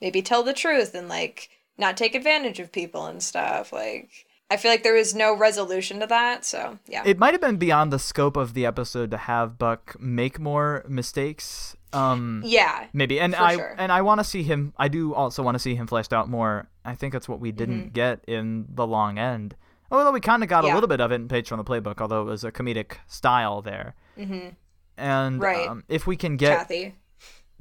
maybe 0.00 0.22
tell 0.22 0.42
the 0.42 0.52
truth 0.52 0.94
and 0.94 1.08
like 1.08 1.48
not 1.78 1.96
take 1.96 2.14
advantage 2.14 2.60
of 2.60 2.72
people 2.72 3.06
and 3.06 3.22
stuff. 3.22 3.72
Like 3.72 4.10
I 4.50 4.58
feel 4.58 4.70
like 4.70 4.82
there 4.82 4.94
was 4.94 5.14
no 5.14 5.34
resolution 5.34 6.00
to 6.00 6.06
that, 6.08 6.44
so 6.44 6.78
yeah. 6.86 7.02
It 7.06 7.18
might 7.18 7.32
have 7.32 7.40
been 7.40 7.56
beyond 7.56 7.92
the 7.92 7.98
scope 7.98 8.36
of 8.36 8.52
the 8.52 8.66
episode 8.66 9.10
to 9.10 9.16
have 9.16 9.58
Buck 9.58 9.96
make 9.98 10.38
more 10.38 10.84
mistakes. 10.86 11.74
Um, 11.94 12.42
yeah. 12.44 12.86
maybe, 12.92 13.20
and 13.20 13.34
I 13.34 13.54
sure. 13.56 13.74
and 13.78 13.92
I 13.92 14.02
want 14.02 14.18
to 14.20 14.24
see 14.24 14.42
him. 14.42 14.72
I 14.76 14.88
do 14.88 15.14
also 15.14 15.42
want 15.42 15.54
to 15.54 15.58
see 15.58 15.74
him 15.74 15.86
fleshed 15.86 16.12
out 16.12 16.28
more. 16.28 16.68
I 16.84 16.94
think 16.94 17.12
that's 17.12 17.28
what 17.28 17.40
we 17.40 17.52
didn't 17.52 17.80
Mm-hmm. 17.80 17.92
get 17.92 18.24
in 18.26 18.66
the 18.68 18.86
long 18.86 19.18
end. 19.18 19.56
Although 19.90 20.12
we 20.12 20.20
kind 20.20 20.42
of 20.42 20.48
got 20.48 20.64
a 20.64 20.72
little 20.72 20.88
bit 20.88 21.00
of 21.02 21.12
it 21.12 21.16
in 21.16 21.28
Page 21.28 21.48
from 21.48 21.58
the 21.58 21.64
Playbook, 21.64 22.00
although 22.00 22.22
it 22.22 22.24
was 22.24 22.44
a 22.44 22.50
comedic 22.50 22.92
style 23.06 23.60
there. 23.60 23.94
Mm-hmm. 24.18 24.48
And 24.96 25.40
Right. 25.40 25.68
um, 25.68 25.84
if 25.88 26.06
we 26.06 26.16
can 26.16 26.36
get 26.38 26.56
Kathy. 26.58 26.94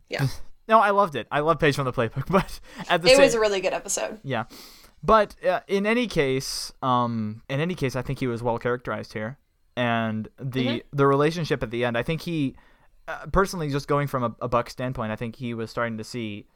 Yeah. 0.09 0.27
no, 0.69 0.79
I 0.79 0.91
loved 0.91 1.15
it. 1.15 1.27
I 1.29 1.41
love 1.41 1.59
Page 1.59 1.75
from 1.75 1.85
the 1.85 1.91
Playbook, 1.93 2.27
but 2.29 2.59
at 2.89 3.01
the 3.01 3.09
It 3.09 3.15
same 3.17 3.21
was 3.25 3.33
a 3.33 3.39
really 3.39 3.59
good 3.59 3.73
episode. 3.73 4.19
Yeah, 4.23 4.45
but 5.03 5.35
uh, 5.45 5.59
in 5.67 5.85
any 5.85 6.07
case, 6.07 6.71
um, 6.81 7.41
in 7.49 7.59
any 7.59 7.75
case, 7.75 7.95
I 7.97 8.01
think 8.01 8.19
he 8.19 8.27
was 8.27 8.41
well 8.41 8.57
characterized 8.57 9.11
here, 9.13 9.37
and 9.75 10.29
the 10.39 10.65
Mm-hmm. 10.67 10.95
the 10.97 11.07
relationship 11.07 11.61
at 11.63 11.69
the 11.71 11.83
end. 11.83 11.97
I 11.97 12.03
think 12.03 12.21
he, 12.21 12.55
uh, 13.11 13.25
personally, 13.27 13.69
just 13.69 13.87
going 13.87 14.07
from 14.07 14.23
a, 14.23 14.35
a 14.41 14.47
Buck 14.47 14.69
standpoint, 14.69 15.11
I 15.11 15.15
think 15.15 15.35
he 15.35 15.53
was 15.53 15.69
starting 15.69 15.97
to 15.97 16.03
see. 16.03 16.47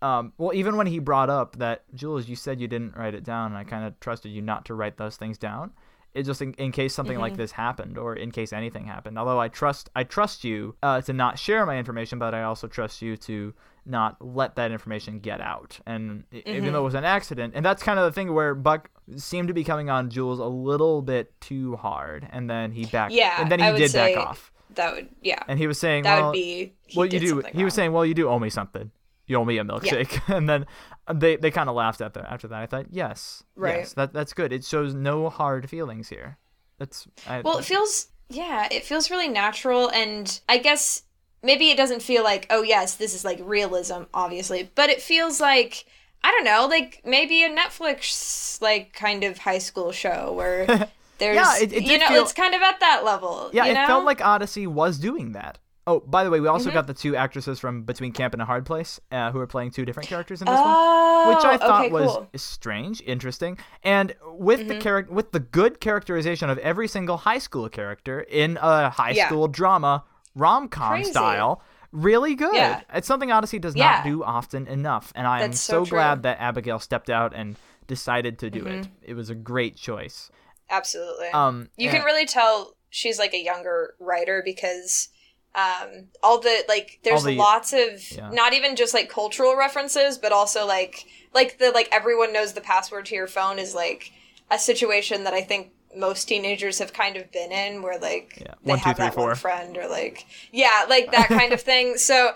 Um, 0.00 0.32
well, 0.38 0.52
even 0.52 0.76
when 0.76 0.88
he 0.88 0.98
brought 0.98 1.30
up 1.30 1.56
that 1.58 1.84
Jules, 1.94 2.28
you 2.28 2.34
said 2.34 2.60
you 2.60 2.66
didn't 2.66 2.96
write 2.96 3.14
it 3.14 3.22
down, 3.24 3.52
and 3.52 3.56
I 3.56 3.64
kind 3.64 3.84
of 3.84 3.98
trusted 4.00 4.32
you 4.32 4.42
not 4.42 4.64
to 4.66 4.74
write 4.74 4.96
those 4.96 5.16
things 5.16 5.38
down. 5.38 5.70
It 6.14 6.24
just 6.24 6.42
in, 6.42 6.52
in 6.54 6.72
case 6.72 6.92
something 6.92 7.14
Mm-hmm. 7.14 7.22
like 7.22 7.36
this 7.36 7.52
happened, 7.52 7.96
or 7.96 8.14
in 8.14 8.32
case 8.32 8.52
anything 8.52 8.84
happened. 8.86 9.18
Although 9.18 9.40
I 9.40 9.48
trust 9.48 9.90
I 9.94 10.04
trust 10.04 10.44
you 10.44 10.74
uh, 10.82 11.00
to 11.02 11.12
not 11.12 11.38
share 11.38 11.64
my 11.64 11.78
information, 11.78 12.18
but 12.18 12.34
I 12.34 12.42
also 12.42 12.66
trust 12.66 13.00
you 13.00 13.16
to 13.18 13.54
not 13.86 14.16
let 14.20 14.56
that 14.56 14.70
information 14.72 15.20
get 15.20 15.40
out. 15.40 15.78
And 15.86 16.24
Mm-hmm. 16.30 16.50
even 16.50 16.72
though 16.72 16.80
it 16.80 16.84
was 16.84 16.94
an 16.94 17.04
accident, 17.04 17.54
and 17.56 17.64
that's 17.64 17.82
kind 17.82 17.98
of 17.98 18.04
the 18.04 18.12
thing 18.12 18.34
where 18.34 18.54
Buck 18.54 18.90
seemed 19.16 19.48
to 19.48 19.54
be 19.54 19.64
coming 19.64 19.88
on 19.88 20.10
Jules 20.10 20.38
a 20.38 20.44
little 20.44 21.00
bit 21.00 21.32
too 21.40 21.76
hard, 21.76 22.28
and 22.30 22.50
then 22.50 22.72
he 22.72 22.84
backed. 22.86 23.12
Yeah, 23.14 23.40
and 23.40 23.50
then 23.50 23.60
he 23.60 23.72
did 23.78 23.90
say 23.92 24.14
back 24.14 24.26
off. 24.26 24.52
That 24.74 24.94
would 24.94 25.08
yeah. 25.22 25.42
And 25.48 25.58
he 25.58 25.66
was 25.66 25.78
saying, 25.78 26.04
that 26.04 26.16
well, 26.16 26.26
would 26.28 26.32
be 26.34 26.72
well, 26.96 27.06
you 27.06 27.20
do. 27.20 27.26
He 27.26 27.30
something 27.42 27.64
was 27.64 27.74
saying, 27.74 27.92
well, 27.92 28.06
you 28.06 28.14
do 28.14 28.28
owe 28.28 28.38
me 28.38 28.50
something. 28.50 28.90
You 29.26 29.36
owe 29.36 29.44
me 29.44 29.58
a 29.58 29.64
milkshake. 29.64 30.20
and 30.34 30.48
then 30.48 30.66
uh, 31.06 31.12
they 31.12 31.36
they 31.36 31.50
kind 31.50 31.68
of 31.68 31.74
laughed 31.74 32.00
at 32.00 32.14
that 32.14 32.30
after 32.30 32.48
that. 32.48 32.62
I 32.62 32.66
thought, 32.66 32.86
yes, 32.90 33.42
Right. 33.56 33.78
yes, 33.78 33.92
that 33.94 34.12
that's 34.12 34.32
good. 34.32 34.52
It 34.52 34.64
shows 34.64 34.94
no 34.94 35.28
hard 35.28 35.68
feelings 35.70 36.08
here. 36.08 36.38
That's 36.78 37.06
I, 37.26 37.40
Well, 37.40 37.58
it 37.58 37.64
feels 37.64 38.08
yeah, 38.28 38.68
it 38.70 38.84
feels 38.84 39.10
really 39.10 39.28
natural 39.28 39.90
and 39.90 40.40
I 40.48 40.58
guess 40.58 41.02
maybe 41.42 41.70
it 41.70 41.76
doesn't 41.76 42.02
feel 42.02 42.22
like, 42.24 42.46
oh 42.50 42.62
yes, 42.62 42.94
this 42.96 43.14
is 43.14 43.24
like 43.24 43.40
realism 43.42 44.02
obviously, 44.14 44.70
but 44.74 44.90
it 44.90 45.00
feels 45.02 45.40
like 45.40 45.84
I 46.24 46.30
don't 46.30 46.44
know, 46.44 46.66
like 46.68 47.02
maybe 47.04 47.42
a 47.42 47.50
Netflix 47.50 48.60
like 48.62 48.92
kind 48.92 49.24
of 49.24 49.38
high 49.38 49.58
school 49.58 49.92
show 49.92 50.32
where 50.32 50.66
there's 51.22 51.36
Yeah, 51.36 51.58
it- 51.62 51.72
it 51.72 51.82
you 51.84 51.98
know, 51.98 52.08
feel- 52.08 52.22
it's 52.22 52.32
kind 52.32 52.54
of 52.54 52.62
at 52.62 52.80
that 52.80 53.04
level, 53.04 53.50
yeah, 53.52 53.66
it 53.66 53.74
know? 53.74 53.86
felt 53.86 54.04
like 54.04 54.20
Odyssey 54.20 54.66
was 54.66 54.98
doing 54.98 55.32
that. 55.32 55.58
Oh, 55.84 55.98
by 55.98 56.22
the 56.22 56.30
way, 56.30 56.38
we 56.38 56.46
also 56.46 56.66
Mm-hmm. 56.66 56.74
got 56.74 56.86
the 56.86 56.94
two 56.94 57.16
actresses 57.16 57.58
from 57.58 57.82
Between 57.82 58.12
Camp 58.12 58.34
and 58.34 58.40
a 58.40 58.44
Hard 58.44 58.64
Place 58.64 59.00
uh, 59.10 59.32
who 59.32 59.40
are 59.40 59.48
playing 59.48 59.72
two 59.72 59.84
different 59.84 60.08
characters 60.08 60.40
in 60.40 60.46
this 60.46 60.54
one. 60.54 60.64
oh, 60.64 61.34
which 61.34 61.44
I 61.44 61.56
thought 61.58 61.86
okay, 61.86 61.92
was 61.92 62.06
cool. 62.12 62.20
Mm-hmm. 62.22 62.36
strange, 62.36 63.02
interesting, 63.04 63.58
and 63.82 64.14
with 64.24 64.68
the 64.68 64.78
character, 64.78 65.12
with 65.12 65.32
the 65.32 65.40
good 65.40 65.80
characterization 65.80 66.50
of 66.50 66.58
every 66.58 66.86
single 66.86 67.16
high 67.16 67.38
school 67.38 67.68
character 67.68 68.20
in 68.20 68.58
a 68.62 68.90
high 68.90 69.10
Yeah. 69.10 69.26
school 69.26 69.48
drama 69.48 70.04
rom 70.36 70.68
com 70.68 71.02
style, 71.02 71.62
really 71.90 72.36
good. 72.36 72.54
Yeah. 72.54 72.82
It's 72.94 73.08
something 73.08 73.32
Odyssey 73.32 73.58
does 73.58 73.74
Yeah. 73.74 73.90
not 73.96 74.04
do 74.04 74.22
often 74.22 74.68
enough, 74.68 75.12
and 75.16 75.26
I 75.26 75.42
am 75.42 75.52
so, 75.52 75.84
so 75.84 75.90
glad 75.90 76.22
that 76.22 76.38
Abigail 76.40 76.78
stepped 76.78 77.10
out 77.10 77.32
and 77.34 77.56
decided 77.88 78.38
to 78.38 78.50
do 78.50 78.64
it. 78.66 78.82
Mm-hmm. 78.84 78.92
It 79.02 79.14
was 79.14 79.30
a 79.30 79.34
great 79.34 79.74
choice. 79.76 80.30
Absolutely. 80.72 81.28
Um, 81.28 81.68
you 81.76 81.88
and- 81.88 81.98
can 81.98 82.04
really 82.04 82.26
tell 82.26 82.74
she's 82.90 83.18
like 83.18 83.32
a 83.34 83.42
younger 83.42 83.94
writer 84.00 84.42
because 84.44 85.08
um 85.54 86.08
all 86.22 86.40
the 86.40 86.64
like 86.66 86.98
there's 87.04 87.24
the- 87.24 87.36
lots 87.36 87.72
of 87.74 88.10
yeah. 88.10 88.30
not 88.30 88.54
even 88.54 88.74
just 88.74 88.94
like 88.94 89.10
cultural 89.10 89.54
references 89.54 90.16
but 90.16 90.32
also 90.32 90.66
like 90.66 91.04
like 91.34 91.58
the 91.58 91.70
like 91.70 91.88
everyone 91.92 92.32
knows 92.32 92.54
the 92.54 92.60
password 92.62 93.04
to 93.04 93.14
your 93.14 93.26
phone 93.26 93.58
is 93.58 93.74
like 93.74 94.12
a 94.50 94.58
situation 94.58 95.24
that 95.24 95.34
I 95.34 95.42
think 95.42 95.72
most 95.94 96.24
teenagers 96.26 96.78
have 96.78 96.94
kind 96.94 97.16
of 97.18 97.30
been 97.32 97.52
in 97.52 97.82
where 97.82 97.98
like 97.98 98.38
Yeah. 98.40 98.54
they 98.64 98.70
One, 98.70 98.78
two, 98.78 98.84
have 98.84 98.96
three, 98.96 99.04
that 99.06 99.14
four. 99.14 99.26
one 99.28 99.36
friend 99.36 99.76
or 99.76 99.88
like 99.88 100.24
yeah 100.52 100.86
like 100.88 101.12
that 101.12 101.28
kind 101.28 101.52
of 101.52 101.60
thing 101.70 101.98
so 101.98 102.32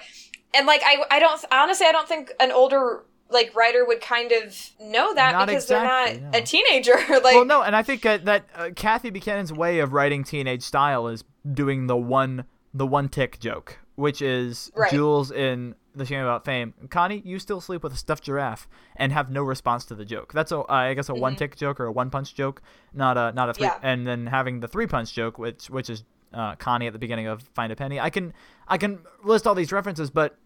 and 0.55 0.66
like 0.66 0.83
I 0.85 1.03
I 1.11 1.18
don't 1.18 1.42
honestly 1.51 1.87
I 1.87 1.92
don't 1.92 2.09
think 2.09 2.33
an 2.38 2.53
older 2.53 3.03
like 3.29 3.55
writer 3.55 3.85
would 3.85 4.01
kind 4.01 4.33
of 4.33 4.57
know 4.81 5.15
that 5.15 5.33
Not 5.33 5.49
because 5.49 5.65
exactly, 5.65 6.15
they're 6.15 6.23
not 6.23 6.33
no. 6.33 6.39
a 6.39 6.43
teenager 6.43 6.95
like 7.11 7.35
well, 7.35 7.45
no, 7.45 7.62
and 7.62 7.75
I 7.75 7.83
think 7.83 8.03
that, 8.03 8.25
that 8.25 8.47
uh, 8.55 8.71
Kathy 8.75 9.11
Buchanan's 9.11 9.53
way 9.53 9.81
of 9.81 9.93
writing 9.93 10.25
teenage 10.25 10.62
style 10.62 11.09
is 11.09 11.25
doing 11.53 11.87
the 11.87 11.97
one 11.97 12.45
the 12.73 12.87
one 12.87 13.09
tick 13.09 13.41
joke, 13.41 13.79
which 13.95 14.21
is 14.23 14.71
Right. 14.77 14.91
Jules 14.91 15.31
in 15.31 15.75
The 15.95 16.05
Shame 16.05 16.21
About 16.21 16.45
Fame. 16.45 16.75
Connie, 16.91 17.23
you 17.25 17.39
still 17.39 17.61
sleep 17.61 17.83
with 17.83 17.93
a 17.93 17.97
stuffed 17.97 18.25
giraffe 18.25 18.69
and 18.97 19.12
have 19.12 19.31
no 19.31 19.43
response 19.43 19.87
to 19.87 19.95
the 19.95 20.05
joke. 20.05 20.33
That's 20.33 20.53
a 20.53 20.59
uh, 20.59 20.65
I 20.69 20.95
guess 20.95 21.09
a 21.09 21.15
one 21.15 21.37
tick 21.37 21.57
joke 21.57 21.81
or 21.81 21.87
a 21.87 21.93
one 21.93 22.11
punch 22.11 22.35
joke, 22.35 22.62
not 22.93 23.17
a 23.17 23.33
not 23.33 23.49
a 23.49 23.55
three. 23.55 23.67
Mm-hmm. 23.67 23.85
Yeah. 23.85 23.91
And 23.91 24.07
then 24.07 24.27
having 24.27 24.61
the 24.61 24.69
three 24.69 24.87
punch 24.87 25.12
joke, 25.12 25.39
which 25.39 25.69
which 25.71 25.91
is 25.91 26.05
uh, 26.33 26.55
Connie 26.57 26.87
at 26.87 26.93
the 26.93 26.99
beginning 26.99 27.27
of 27.27 27.43
Find 27.55 27.73
a 27.73 27.77
Penny. 27.77 27.99
I 27.99 28.11
can 28.11 28.33
I 28.69 28.79
can 28.79 29.01
list 29.25 29.47
all 29.47 29.55
these 29.55 29.73
references, 29.73 30.11
but 30.11 30.37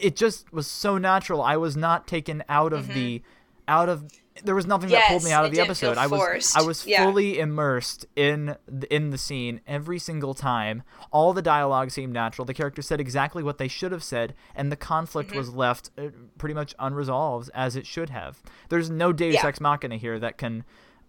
it 0.00 0.16
just 0.16 0.52
was 0.52 0.66
so 0.66 0.98
natural. 0.98 1.42
I 1.42 1.56
was 1.56 1.76
not 1.76 2.06
taken 2.06 2.42
out 2.48 2.72
of 2.72 2.88
the 2.94 3.22
out 3.68 3.88
of 3.88 4.04
there 4.42 4.54
was 4.56 4.66
nothing 4.66 4.90
that 4.90 5.06
pulled 5.08 5.22
me 5.22 5.30
Mm-hmm. 5.30 5.38
Out 5.38 5.44
of 5.46 5.52
the 5.52 5.60
episode. 5.60 5.96
I 5.96 6.06
was. 6.08 6.52
I 6.56 6.62
was 6.62 6.84
Yeah. 6.86 7.04
fully 7.04 7.38
immersed 7.38 8.04
in 8.16 8.56
the, 8.66 8.92
in 8.94 9.10
the 9.10 9.16
scene 9.18 9.60
every 9.66 9.98
single 10.00 10.34
time. 10.34 10.82
All 11.12 11.32
the 11.32 11.40
dialogue 11.40 11.92
seemed 11.92 12.12
natural. 12.12 12.44
The 12.44 12.52
characters 12.52 12.86
said 12.86 13.00
exactly 13.00 13.42
what 13.44 13.58
they 13.58 13.68
should 13.68 13.92
have 13.92 14.02
said, 14.02 14.34
and 14.56 14.72
the 14.72 14.76
conflict 14.76 15.30
Mm-hmm. 15.30 15.38
was 15.38 15.50
left 15.54 15.90
uh, 15.96 16.08
pretty 16.36 16.54
much 16.54 16.74
unresolved 16.80 17.48
as 17.54 17.76
it 17.76 17.86
should 17.86 18.10
have. 18.10 18.42
There's 18.70 18.90
no 18.90 19.12
Deus 19.12 19.34
Yeah. 19.34 19.40
Mm-hmm. 19.40 19.48
Ex 19.48 19.60
Machina 19.60 19.96
here 19.98 20.18
that 20.18 20.36
can 20.36 20.64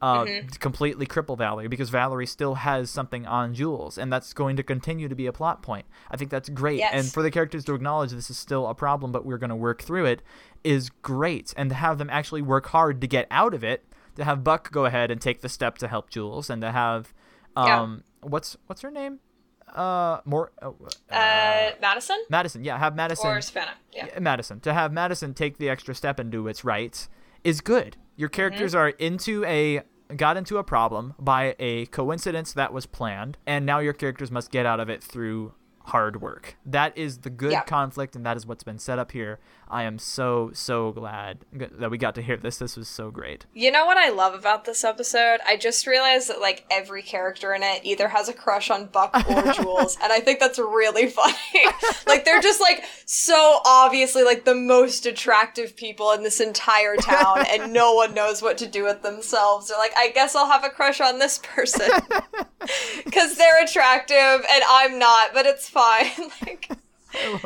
uh, 0.06 0.26
completely 0.60 1.06
cripple 1.06 1.38
Valerie 1.38 1.68
because 1.68 1.90
Valerie 1.90 2.26
still 2.28 2.56
has 2.56 2.90
something 2.90 3.26
on 3.26 3.54
Jules, 3.54 3.98
and 3.98 4.12
that's 4.14 4.34
going 4.34 4.56
to 4.58 4.64
continue 4.64 5.08
to 5.08 5.16
be 5.16 5.26
a 5.28 5.34
plot 5.34 5.62
point. 5.62 5.86
I 6.12 6.18
think 6.18 6.30
that's 6.32 6.50
great, 6.50 6.82
and 6.82 7.06
for 7.12 7.24
the 7.24 7.32
characters 7.32 7.66
to 7.66 7.74
acknowledge 7.74 8.12
this 8.12 8.30
is 8.30 8.38
still 8.38 8.68
a 8.68 8.76
problem, 8.76 9.12
but 9.12 9.26
we're 9.26 9.38
going 9.38 9.50
to 9.50 9.56
work 9.56 9.82
through 9.82 10.06
it, 10.06 10.22
is 10.64 10.90
great, 11.02 11.54
and 11.58 11.70
to 11.70 11.76
have 11.76 11.98
them 11.98 12.10
actually 12.10 12.42
work 12.42 12.68
hard 12.68 13.02
to 13.02 13.08
get 13.08 13.28
out 13.32 13.54
of 13.54 13.64
it. 13.64 13.84
To 14.18 14.24
have 14.24 14.44
Buck 14.44 14.72
go 14.72 14.86
ahead 14.86 15.12
and 15.12 15.20
take 15.20 15.42
the 15.42 15.50
step 15.50 15.78
to 15.80 15.88
help 15.88 16.10
Jules, 16.10 16.50
and 16.50 16.62
to 16.62 16.72
have 16.72 17.14
Yeah. 17.58 17.82
um, 17.82 18.04
what's 18.22 18.56
what's 18.68 18.82
her 18.82 18.92
name? 18.92 19.20
Uh, 19.74 20.22
more 20.26 20.52
uh, 20.62 20.70
uh 21.12 21.72
Madison 21.82 22.24
Madison. 22.30 22.64
Yeah, 22.64 22.78
have 22.78 22.96
Madison. 22.96 23.30
or 23.32 23.42
Savannah 23.42 23.74
yeah 23.92 24.06
Yeah, 24.14 24.20
Madison. 24.20 24.60
To 24.62 24.74
have 24.74 24.94
Madison 24.94 25.34
take 25.34 25.58
the 25.58 25.68
extra 25.70 25.94
step 25.96 26.20
and 26.20 26.32
do 26.32 26.44
what's 26.44 26.64
right 26.64 27.08
is 27.44 27.60
good. 27.62 27.98
Your 28.16 28.30
characters 28.30 28.72
Mm-hmm. 28.74 28.80
are 28.80 28.90
into 28.90 29.44
a 29.46 29.82
got 30.16 30.38
into 30.38 30.58
a 30.58 30.64
problem 30.64 31.14
by 31.20 31.56
a 31.60 31.86
coincidence 31.88 32.54
that 32.54 32.74
was 32.74 32.86
planned, 32.86 33.38
and 33.46 33.66
now 33.66 33.80
your 33.80 33.94
characters 33.94 34.32
must 34.32 34.52
get 34.52 34.66
out 34.66 34.80
of 34.80 34.90
it 34.90 35.04
through 35.04 35.54
hard 35.86 36.22
work. 36.22 36.58
That 36.66 36.98
is 36.98 37.20
the 37.20 37.30
good 37.30 37.52
Yeah. 37.52 37.62
conflict, 37.64 38.16
and 38.16 38.26
that 38.26 38.36
is 38.38 38.46
what's 38.46 38.64
been 38.64 38.80
set 38.80 38.98
up 39.00 39.12
here. 39.12 39.40
I 39.68 39.84
am 39.84 39.98
so 39.98 40.52
so 40.54 40.92
glad 40.92 41.40
that 41.54 41.90
we 41.90 41.98
got 41.98 42.14
to 42.16 42.22
hear 42.22 42.38
this. 42.38 42.58
This 42.58 42.78
was 42.78 42.88
so 42.88 43.10
great. 43.12 43.46
You 43.54 43.72
know 43.72 43.86
what 43.86 43.98
I 43.98 44.10
love 44.10 44.34
about 44.36 44.66
this 44.66 44.84
episode? 44.84 45.40
I 45.46 45.58
just 45.58 45.88
realized 45.88 46.30
that 46.30 46.40
like 46.40 46.66
every 46.70 47.02
character 47.02 47.54
in 47.54 47.64
it 47.64 47.82
either 47.84 48.08
has 48.10 48.30
a 48.30 48.34
crush 48.34 48.70
on 48.70 48.88
Buck 48.88 49.16
or 49.30 49.54
Jules, 49.54 49.98
and 50.04 50.12
I 50.14 50.20
think 50.20 50.40
that's 50.40 50.60
really 50.60 51.08
funny. 51.08 51.36
like 52.08 52.26
they're 52.26 52.42
just 52.42 52.62
like 52.62 52.84
so 53.06 53.60
obviously 53.66 54.24
like 54.24 54.46
the 54.46 54.56
most 54.56 55.06
attractive 55.06 55.76
people 55.76 56.12
in 56.12 56.22
this 56.24 56.40
entire 56.40 56.96
town, 56.96 57.44
and 57.50 57.74
no 57.82 57.94
one 57.94 58.14
knows 58.14 58.42
what 58.42 58.58
to 58.60 58.68
do 58.68 58.84
with 58.84 59.02
themselves. 59.02 59.68
They're 59.70 59.78
like, 59.78 59.94
I 59.98 60.10
guess 60.10 60.36
I'll 60.36 60.50
have 60.50 60.64
a 60.64 60.70
crush 60.70 61.02
on 61.02 61.20
this 61.20 61.40
person 61.44 61.90
because 63.04 63.38
they're 63.38 63.64
attractive 63.64 64.16
and 64.52 64.64
I'm 64.68 64.98
not, 65.00 65.34
but 65.34 65.46
it's 65.46 65.70
fine. 65.76 66.30
like 66.42 66.70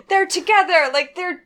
they're 0.07 0.25
together, 0.27 0.89
like 0.93 1.15
they're 1.15 1.43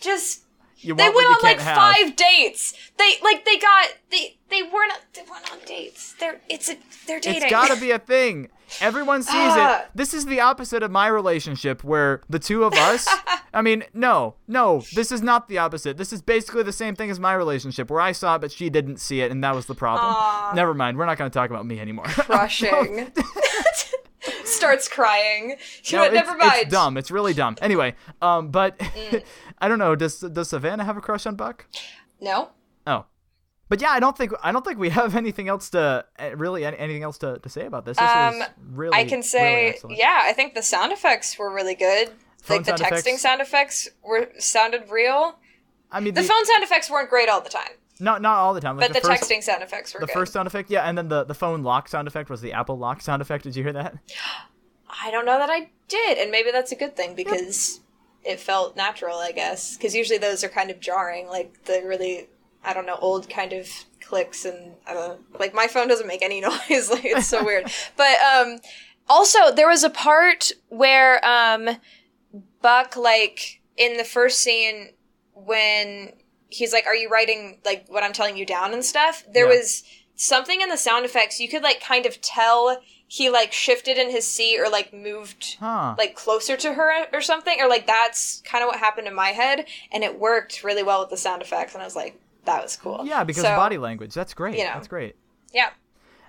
just 0.00 0.42
You 0.78 0.94
they 0.94 1.08
went 1.08 1.26
on 1.28 1.38
like 1.42 1.60
have. 1.60 1.76
five 1.76 2.16
dates. 2.16 2.74
They 2.98 3.12
like 3.22 3.44
they 3.44 3.58
got 3.58 3.88
they 4.10 4.36
they 4.50 4.62
weren't 4.62 4.92
they 5.14 5.22
went 5.30 5.50
on 5.52 5.58
dates. 5.66 6.14
They're 6.18 6.40
it's 6.48 6.68
a 6.70 6.76
they're 7.06 7.20
dating. 7.20 7.42
It's 7.42 7.50
gotta 7.50 7.80
be 7.80 7.90
a 7.90 7.98
thing. 8.14 8.48
Everyone 8.80 9.22
sees 9.22 9.34
Ah. 9.36 9.82
it. 9.82 9.88
This 9.94 10.12
is 10.14 10.26
the 10.26 10.40
opposite 10.40 10.82
of 10.82 10.90
my 10.90 11.06
relationship 11.06 11.84
where 11.84 12.22
the 12.28 12.38
two 12.38 12.64
of 12.64 12.72
us. 12.74 13.06
I 13.54 13.62
mean, 13.62 13.84
no, 13.94 14.34
no, 14.48 14.82
this 14.94 15.12
is 15.12 15.22
not 15.22 15.46
the 15.48 15.58
opposite. 15.58 15.96
This 15.96 16.12
is 16.12 16.20
basically 16.22 16.64
the 16.64 16.72
same 16.72 16.96
thing 16.96 17.08
as 17.08 17.20
my 17.20 17.34
relationship 17.34 17.88
where 17.88 18.00
I 18.00 18.10
saw 18.10 18.34
it, 18.34 18.40
but 18.40 18.50
she 18.50 18.68
didn't 18.70 18.96
see 18.98 19.20
it, 19.20 19.30
and 19.30 19.44
that 19.44 19.54
was 19.54 19.66
the 19.66 19.76
problem. 19.76 20.56
Never 20.56 20.74
mind. 20.74 20.98
We're 20.98 21.06
not 21.06 21.18
going 21.18 21.30
to 21.30 21.34
talk 21.38 21.50
about 21.50 21.64
me 21.64 21.78
anymore. 21.78 22.06
crushing. 22.06 23.12
Starts 24.64 24.88
crying. 24.88 25.56
You 25.84 25.98
No, 25.98 26.06
know, 26.06 26.12
never 26.12 26.32
it's, 26.32 26.40
mind. 26.44 26.62
it's 26.62 26.70
dumb. 26.70 26.96
It's 26.96 27.10
really 27.10 27.34
dumb. 27.34 27.56
Anyway, 27.62 27.94
um, 28.22 28.50
but 28.50 28.78
Mm. 28.78 29.22
I 29.58 29.68
don't 29.68 29.78
know. 29.78 29.94
Does 29.94 30.20
does 30.20 30.48
Savannah 30.50 30.84
have 30.84 30.96
a 30.96 31.00
crush 31.00 31.26
on 31.26 31.36
Buck? 31.36 31.66
No. 32.20 32.50
Oh, 32.86 33.04
but 33.68 33.80
yeah, 33.80 33.90
I 33.90 34.00
don't 34.00 34.16
think 34.16 34.32
I 34.42 34.52
don't 34.52 34.64
think 34.64 34.78
we 34.78 34.88
have 35.00 35.14
anything 35.16 35.48
else 35.48 35.70
to 35.70 36.04
uh, 36.18 36.36
really 36.36 36.64
anything 36.64 37.02
else 37.02 37.18
to, 37.18 37.38
to 37.38 37.48
say 37.48 37.66
about 37.66 37.84
this. 37.84 37.96
This 37.96 38.04
was 38.06 38.34
Um, 38.42 38.42
really. 38.72 38.96
I 38.96 39.04
can 39.04 39.22
say 39.22 39.68
excellent. 39.70 39.98
yeah. 39.98 40.20
I 40.22 40.32
think 40.32 40.54
the 40.54 40.62
sound 40.62 40.92
effects 40.92 41.38
were 41.38 41.52
really 41.52 41.74
good. 41.74 42.10
Phone 42.42 42.58
like 42.58 42.66
the 42.66 42.72
texting 42.72 42.98
effects? 42.98 43.22
sound 43.22 43.40
effects 43.40 43.88
were 44.02 44.28
sounded 44.38 44.90
real. 44.90 45.38
I 45.90 46.00
mean, 46.00 46.12
The 46.14 46.20
the, 46.22 46.26
phone 46.28 46.44
sound 46.44 46.62
effects 46.64 46.90
weren't 46.90 47.08
great 47.08 47.28
all 47.28 47.40
the 47.40 47.48
time, 47.48 47.70
not 48.00 48.20
not 48.20 48.36
all 48.36 48.52
the 48.52 48.60
time. 48.60 48.76
Like 48.76 48.92
but 48.92 49.00
the, 49.02 49.08
first, 49.08 49.22
texting 49.22 49.42
sound 49.42 49.62
effects 49.62 49.94
were 49.94 50.00
the 50.00 50.06
good. 50.06 50.12
first 50.12 50.32
sound 50.32 50.46
effect, 50.46 50.68
yeah, 50.70 50.82
and 50.82 50.98
then 50.98 51.08
the 51.08 51.24
the 51.24 51.34
phone 51.34 51.62
lock 51.62 51.88
sound 51.88 52.06
effect 52.08 52.28
was 52.28 52.40
the 52.42 52.52
Apple 52.52 52.76
lock 52.76 53.00
sound 53.00 53.22
effect. 53.22 53.44
Did 53.44 53.54
you 53.56 53.62
hear 53.62 53.72
that? 53.72 53.96
I 55.02 55.10
don't 55.10 55.26
know 55.26 55.38
that 55.38 55.50
I 55.50 55.68
did, 55.88 56.18
and 56.18 56.30
maybe 56.30 56.50
that's 56.50 56.72
a 56.72 56.76
good 56.76 56.96
thing 56.96 57.14
because 57.14 57.80
it 58.24 58.40
felt 58.40 58.76
natural, 58.76 59.18
I 59.18 59.32
guess. 59.32 59.76
Because 59.76 59.94
usually 59.94 60.18
those 60.18 60.42
are 60.44 60.48
kind 60.48 60.70
of 60.70 60.80
jarring, 60.80 61.28
like 61.28 61.64
the 61.64 61.82
really, 61.84 62.28
I 62.64 62.72
don't 62.72 62.86
know, 62.86 62.98
old 63.00 63.28
kind 63.28 63.52
of 63.52 63.68
clicks, 64.00 64.44
and 64.44 64.74
I 64.86 64.94
don't 64.94 65.08
know, 65.08 65.38
like 65.38 65.54
my 65.54 65.66
phone 65.66 65.88
doesn't 65.88 66.06
make 66.06 66.22
any 66.22 66.40
noise, 66.68 66.90
like 66.90 67.04
it's 67.04 67.26
so 67.28 67.44
weird. 67.44 67.68
But 67.96 68.16
um, 68.20 68.58
also 69.08 69.52
there 69.54 69.68
was 69.68 69.84
a 69.84 69.90
part 69.90 70.52
where 70.68 71.24
um, 71.26 71.76
Buck, 72.62 72.96
like 72.96 73.60
in 73.76 73.96
the 73.96 74.04
first 74.04 74.38
scene 74.38 74.90
when 75.34 76.12
he's 76.48 76.72
like, 76.72 76.86
"Are 76.86 76.94
you 76.94 77.08
writing 77.08 77.58
like 77.64 77.86
what 77.88 78.02
I'm 78.02 78.12
telling 78.12 78.36
you 78.36 78.46
down 78.46 78.72
and 78.72 78.84
stuff?" 78.84 79.24
There 79.32 79.48
Yeah. 79.48 79.56
was 79.56 79.82
something 80.16 80.60
in 80.60 80.68
the 80.68 80.76
sound 80.76 81.04
effects 81.04 81.40
you 81.40 81.48
could 81.48 81.62
like 81.62 81.80
kind 81.82 82.06
of 82.06 82.20
tell 82.20 82.80
he 83.16 83.30
like 83.30 83.52
shifted 83.52 83.96
in 83.96 84.10
his 84.10 84.26
seat 84.26 84.58
or 84.58 84.68
like 84.68 84.92
moved 84.92 85.56
Huh. 85.60 85.94
like 85.96 86.14
closer 86.16 86.56
to 86.56 86.74
her 86.74 87.06
or 87.12 87.20
something 87.20 87.56
or 87.60 87.68
like 87.68 87.86
that's 87.86 88.40
kind 88.40 88.64
of 88.64 88.68
what 88.68 88.78
happened 88.80 89.06
in 89.06 89.14
my 89.14 89.28
head 89.28 89.66
and 89.92 90.02
it 90.02 90.18
worked 90.18 90.64
really 90.64 90.82
well 90.82 91.00
with 91.00 91.10
the 91.10 91.16
sound 91.16 91.40
effects 91.40 91.74
and 91.74 91.82
I 91.82 91.86
was 91.86 91.94
like 91.94 92.20
that 92.44 92.60
was 92.62 92.76
cool. 92.76 93.02
Yeah, 93.06 93.22
because 93.24 93.42
So, 93.44 93.54
body 93.56 93.78
language. 93.78 94.12
That's 94.14 94.34
great. 94.34 94.58
you 94.58 94.64
know. 94.64 94.72
That's 94.74 94.88
great. 94.88 95.14
Yeah, 95.52 95.70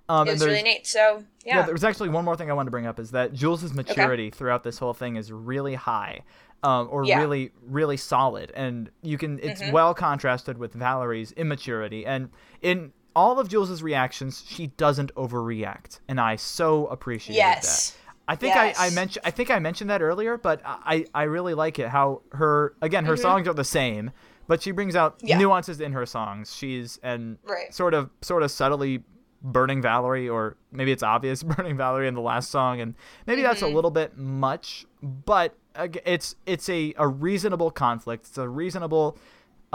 Um, 0.08 0.28
it 0.28 0.32
was 0.34 0.45
really 0.45 0.62
neat. 0.62 0.86
So 0.86 1.24
Yeah. 1.43 1.58
yeah, 1.60 1.65
there's 1.65 1.84
actually 1.84 2.10
one 2.10 2.24
more 2.24 2.38
thing 2.38 2.50
I 2.52 2.54
wanted 2.54 2.67
to 2.67 2.71
bring 2.71 2.86
up 2.86 3.00
is 3.00 3.12
that 3.12 3.34
Jules's 3.34 3.74
maturity 3.74 4.30
throughout 4.30 4.63
this 4.63 4.78
whole 4.78 4.93
thing 4.93 5.15
is 5.17 5.32
really 5.32 5.74
high, 5.76 6.21
um, 6.63 6.88
or 6.91 7.04
Yeah. 7.04 7.17
really, 7.19 7.52
really 7.65 7.98
solid, 7.98 8.52
and 8.56 8.91
you 9.02 9.17
can. 9.17 9.39
It's 9.41 9.62
Mhm. 9.62 9.71
well 9.71 9.93
contrasted 9.93 10.58
with 10.58 10.74
Valerie's 10.74 11.32
immaturity, 11.34 12.06
and 12.06 12.30
in 12.62 12.93
all 13.15 13.39
of 13.39 13.47
Jules's 13.47 13.82
reactions, 13.82 14.43
she 14.47 14.67
doesn't 14.67 15.13
overreact, 15.15 15.99
and 16.08 16.19
I 16.19 16.36
so 16.36 16.88
appreciate 16.88 17.36
Yes. 17.38 17.91
that. 17.91 17.97
I 18.28 18.36
think 18.36 18.56
I, 18.56 18.73
I 18.78 18.89
mentioned 18.89 19.23
I 19.25 19.32
think 19.32 19.51
I 19.51 19.60
mentioned 19.60 19.89
that 19.91 20.01
earlier, 20.01 20.38
but 20.38 20.60
I, 20.65 21.06
I 21.13 21.23
really 21.23 21.54
like 21.54 21.78
it 21.78 21.89
how 21.89 22.21
her 22.32 22.73
again 22.82 23.06
her 23.06 23.13
Mhm. 23.15 23.19
songs 23.21 23.47
are 23.47 23.54
the 23.54 23.63
same, 23.63 24.10
but 24.47 24.63
she 24.63 24.71
brings 24.71 24.95
out 24.95 25.17
Yeah. 25.21 25.38
nuances 25.38 25.80
in 25.80 25.91
her 25.93 26.08
songs. 26.08 26.54
She's 26.56 26.99
and 27.04 27.38
Right. 27.43 27.71
sort 27.73 27.93
of 27.93 28.10
sort 28.21 28.41
of 28.41 28.49
subtly 28.49 29.04
burning 29.43 29.80
Valerie, 29.80 30.28
or 30.28 30.58
maybe 30.71 30.91
it's 30.91 31.04
obvious 31.04 31.43
burning 31.58 31.78
Valerie 31.78 32.08
in 32.08 32.15
the 32.15 32.21
last 32.21 32.49
song, 32.49 32.82
and 32.82 32.95
maybe 33.28 33.43
that's 33.43 33.62
a 33.62 33.65
Mhm. 33.65 33.73
little 33.75 33.91
bit 33.91 34.17
much, 34.17 34.88
but 35.04 35.56
it's 36.04 36.36
it's 36.47 36.67
a, 36.67 36.95
a 36.97 37.08
reasonable 37.08 37.69
conflict. 37.69 38.25
It's 38.28 38.38
a 38.39 38.49
reasonable 38.49 39.19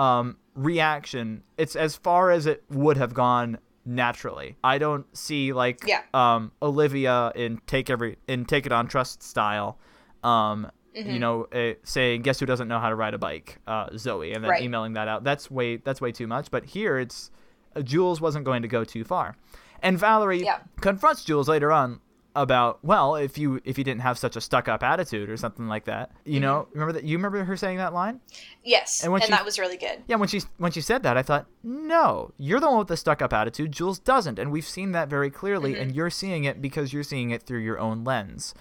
um, 0.01 0.37
reaction. 0.55 1.43
It's 1.59 1.77
as 1.77 1.97
far 1.97 2.31
as 2.31 2.47
it 2.47 2.63
would 2.71 2.97
have 2.97 3.13
gone 3.15 3.59
naturally. 3.85 4.57
I 4.65 4.79
don't 4.79 5.05
see 5.17 5.53
like 5.53 5.81
Yeah. 5.87 6.03
um, 6.15 6.53
Olivia 6.63 7.33
in 7.35 7.61
take 7.67 7.91
every 7.91 8.17
in 8.29 8.45
take 8.45 8.67
it 8.67 8.73
on 8.73 8.89
trust 8.89 9.23
style. 9.23 9.79
Um, 10.23 10.71
you 10.95 11.05
Mhm. 11.05 11.19
know, 11.21 11.45
uh, 11.53 11.75
saying 11.85 12.23
guess 12.23 12.41
who 12.41 12.47
doesn't 12.47 12.67
know 12.69 12.79
how 12.81 12.89
to 12.89 12.95
ride 12.97 13.15
a 13.15 13.19
bike, 13.19 13.59
uh, 13.67 13.89
Zoe, 13.97 14.33
and 14.33 14.43
then 14.43 14.51
Right. 14.51 14.63
emailing 14.63 14.95
that 14.95 15.07
out. 15.09 15.23
That's 15.25 15.51
way 15.51 15.77
that's 15.77 16.01
way 16.01 16.13
too 16.13 16.27
much. 16.27 16.51
But 16.51 16.65
here 16.65 16.99
it's 16.99 17.31
uh, 17.77 17.83
Jules 17.83 18.21
wasn't 18.21 18.45
going 18.45 18.63
to 18.63 18.69
go 18.69 18.83
too 18.85 19.05
far, 19.05 19.37
and 19.83 19.97
Valerie 19.99 20.43
Yeah. 20.43 20.59
confronts 20.81 21.25
Jules 21.25 21.49
later 21.49 21.71
on 21.71 22.01
about 22.37 22.79
well 22.85 23.17
if 23.17 23.37
you 23.37 23.61
if 23.65 23.77
you 23.77 23.83
didn't 23.83 24.03
have 24.03 24.17
such 24.17 24.37
a 24.37 24.41
stuck 24.41 24.69
up 24.69 24.83
attitude 24.85 25.29
or 25.29 25.37
something 25.37 25.67
like 25.67 25.85
that 25.87 26.13
you 26.25 26.39
know 26.39 26.69
remember 26.73 26.93
that 26.93 27.03
you 27.03 27.17
remember 27.19 27.43
her 27.43 27.57
saying 27.57 27.77
that 27.79 27.93
line 27.93 28.21
yes, 28.63 29.03
And 29.03 29.13
and, 29.13 29.23
she- 29.25 29.31
that 29.31 29.45
was 29.45 29.59
really 29.59 29.77
good. 29.77 30.03
yeah 30.07 30.15
when 30.17 30.29
she 30.29 30.41
when 30.59 30.71
she 30.71 30.81
said 30.81 31.03
that 31.03 31.17
i 31.17 31.23
thought 31.23 31.47
no 31.65 32.33
you're 32.39 32.61
the 32.61 32.69
one 32.69 32.79
with 32.79 32.89
the 32.89 32.97
stuck 32.97 33.21
up 33.21 33.33
attitude 33.33 33.73
jules 33.73 33.99
doesn't 33.99 34.39
and 34.39 34.53
we've 34.53 34.65
seen 34.67 34.93
that 34.93 35.09
very 35.09 35.29
clearly 35.31 35.73
Mm-hmm. 35.73 35.83
and 35.83 35.97
you're 35.97 36.11
seeing 36.11 36.45
it 36.45 36.63
because 36.63 36.93
you're 36.93 37.03
seeing 37.03 37.31
it 37.31 37.43
through 37.43 37.61
your 37.61 37.79
own 37.81 38.05
lens 38.05 38.55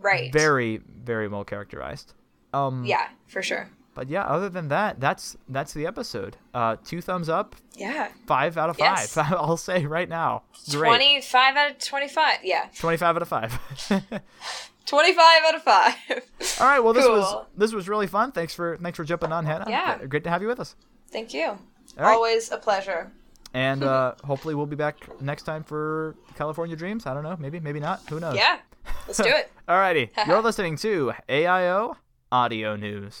Right. 0.00 0.32
very 0.32 0.80
very 0.86 1.28
well 1.28 1.44
characterized 1.44 2.14
um 2.54 2.84
Yeah, 2.84 3.08
for 3.26 3.42
sure. 3.42 3.68
But 3.94 4.08
yeah 4.08 4.22
other 4.24 4.48
than 4.48 4.68
that 4.68 4.98
that's 5.00 5.36
that's 5.48 5.72
the 5.74 5.86
episode 5.86 6.36
uh 6.54 6.76
two 6.84 7.00
thumbs 7.00 7.28
up 7.28 7.54
Yeah. 7.74 8.08
five 8.26 8.56
out 8.56 8.70
of 8.70 8.78
Yes. 8.78 9.14
five 9.14 9.32
i'll 9.38 9.56
say 9.56 9.84
right 9.86 10.08
now 10.08 10.42
great 10.70 10.88
25 10.88 11.56
out 11.56 11.70
of 11.72 11.78
25. 11.78 12.38
Yeah. 12.44 12.68
25 12.78 13.16
out 13.16 13.22
of 13.22 13.28
five 13.28 13.58
25 14.84 15.42
out 15.46 15.54
of 15.54 15.62
5. 15.62 15.94
All 16.60 16.66
right. 16.66 16.80
Well, 16.80 16.92
this 16.92 17.06
was 17.06 17.46
this 17.56 17.72
was 17.72 17.88
really 17.88 18.08
fun. 18.08 18.32
Thanks 18.32 18.52
for 18.52 18.76
thanks 18.82 18.96
for 18.96 19.04
jumping 19.04 19.30
on, 19.32 19.46
Hannah. 19.46 19.66
Yeah. 19.68 20.04
Great 20.06 20.24
to 20.24 20.30
have 20.30 20.42
you 20.42 20.48
with 20.48 20.58
us. 20.58 20.74
Thank 21.08 21.32
you. 21.32 21.56
right. 21.96 22.12
Always 22.14 22.50
a 22.50 22.56
pleasure. 22.58 23.12
And 23.54 23.84
uh, 23.84 24.14
hopefully 24.24 24.54
we'll 24.56 24.66
be 24.66 24.76
back 24.76 24.96
next 25.20 25.44
time 25.44 25.62
for 25.62 26.16
California 26.36 26.74
Dreams. 26.74 27.06
I 27.06 27.14
don't 27.14 27.22
know. 27.22 27.36
Maybe, 27.38 27.60
maybe 27.60 27.78
not. 27.80 28.00
Who 28.08 28.18
knows? 28.18 28.34
Yeah. 28.34 28.58
Let's 29.06 29.18
do 29.18 29.28
it. 29.28 29.52
Alrighty. 29.68 30.10
You're 30.26 30.42
listening 30.42 30.76
to 30.78 31.12
AIO 31.28 31.94
Audio 32.32 32.74
News. 32.76 33.20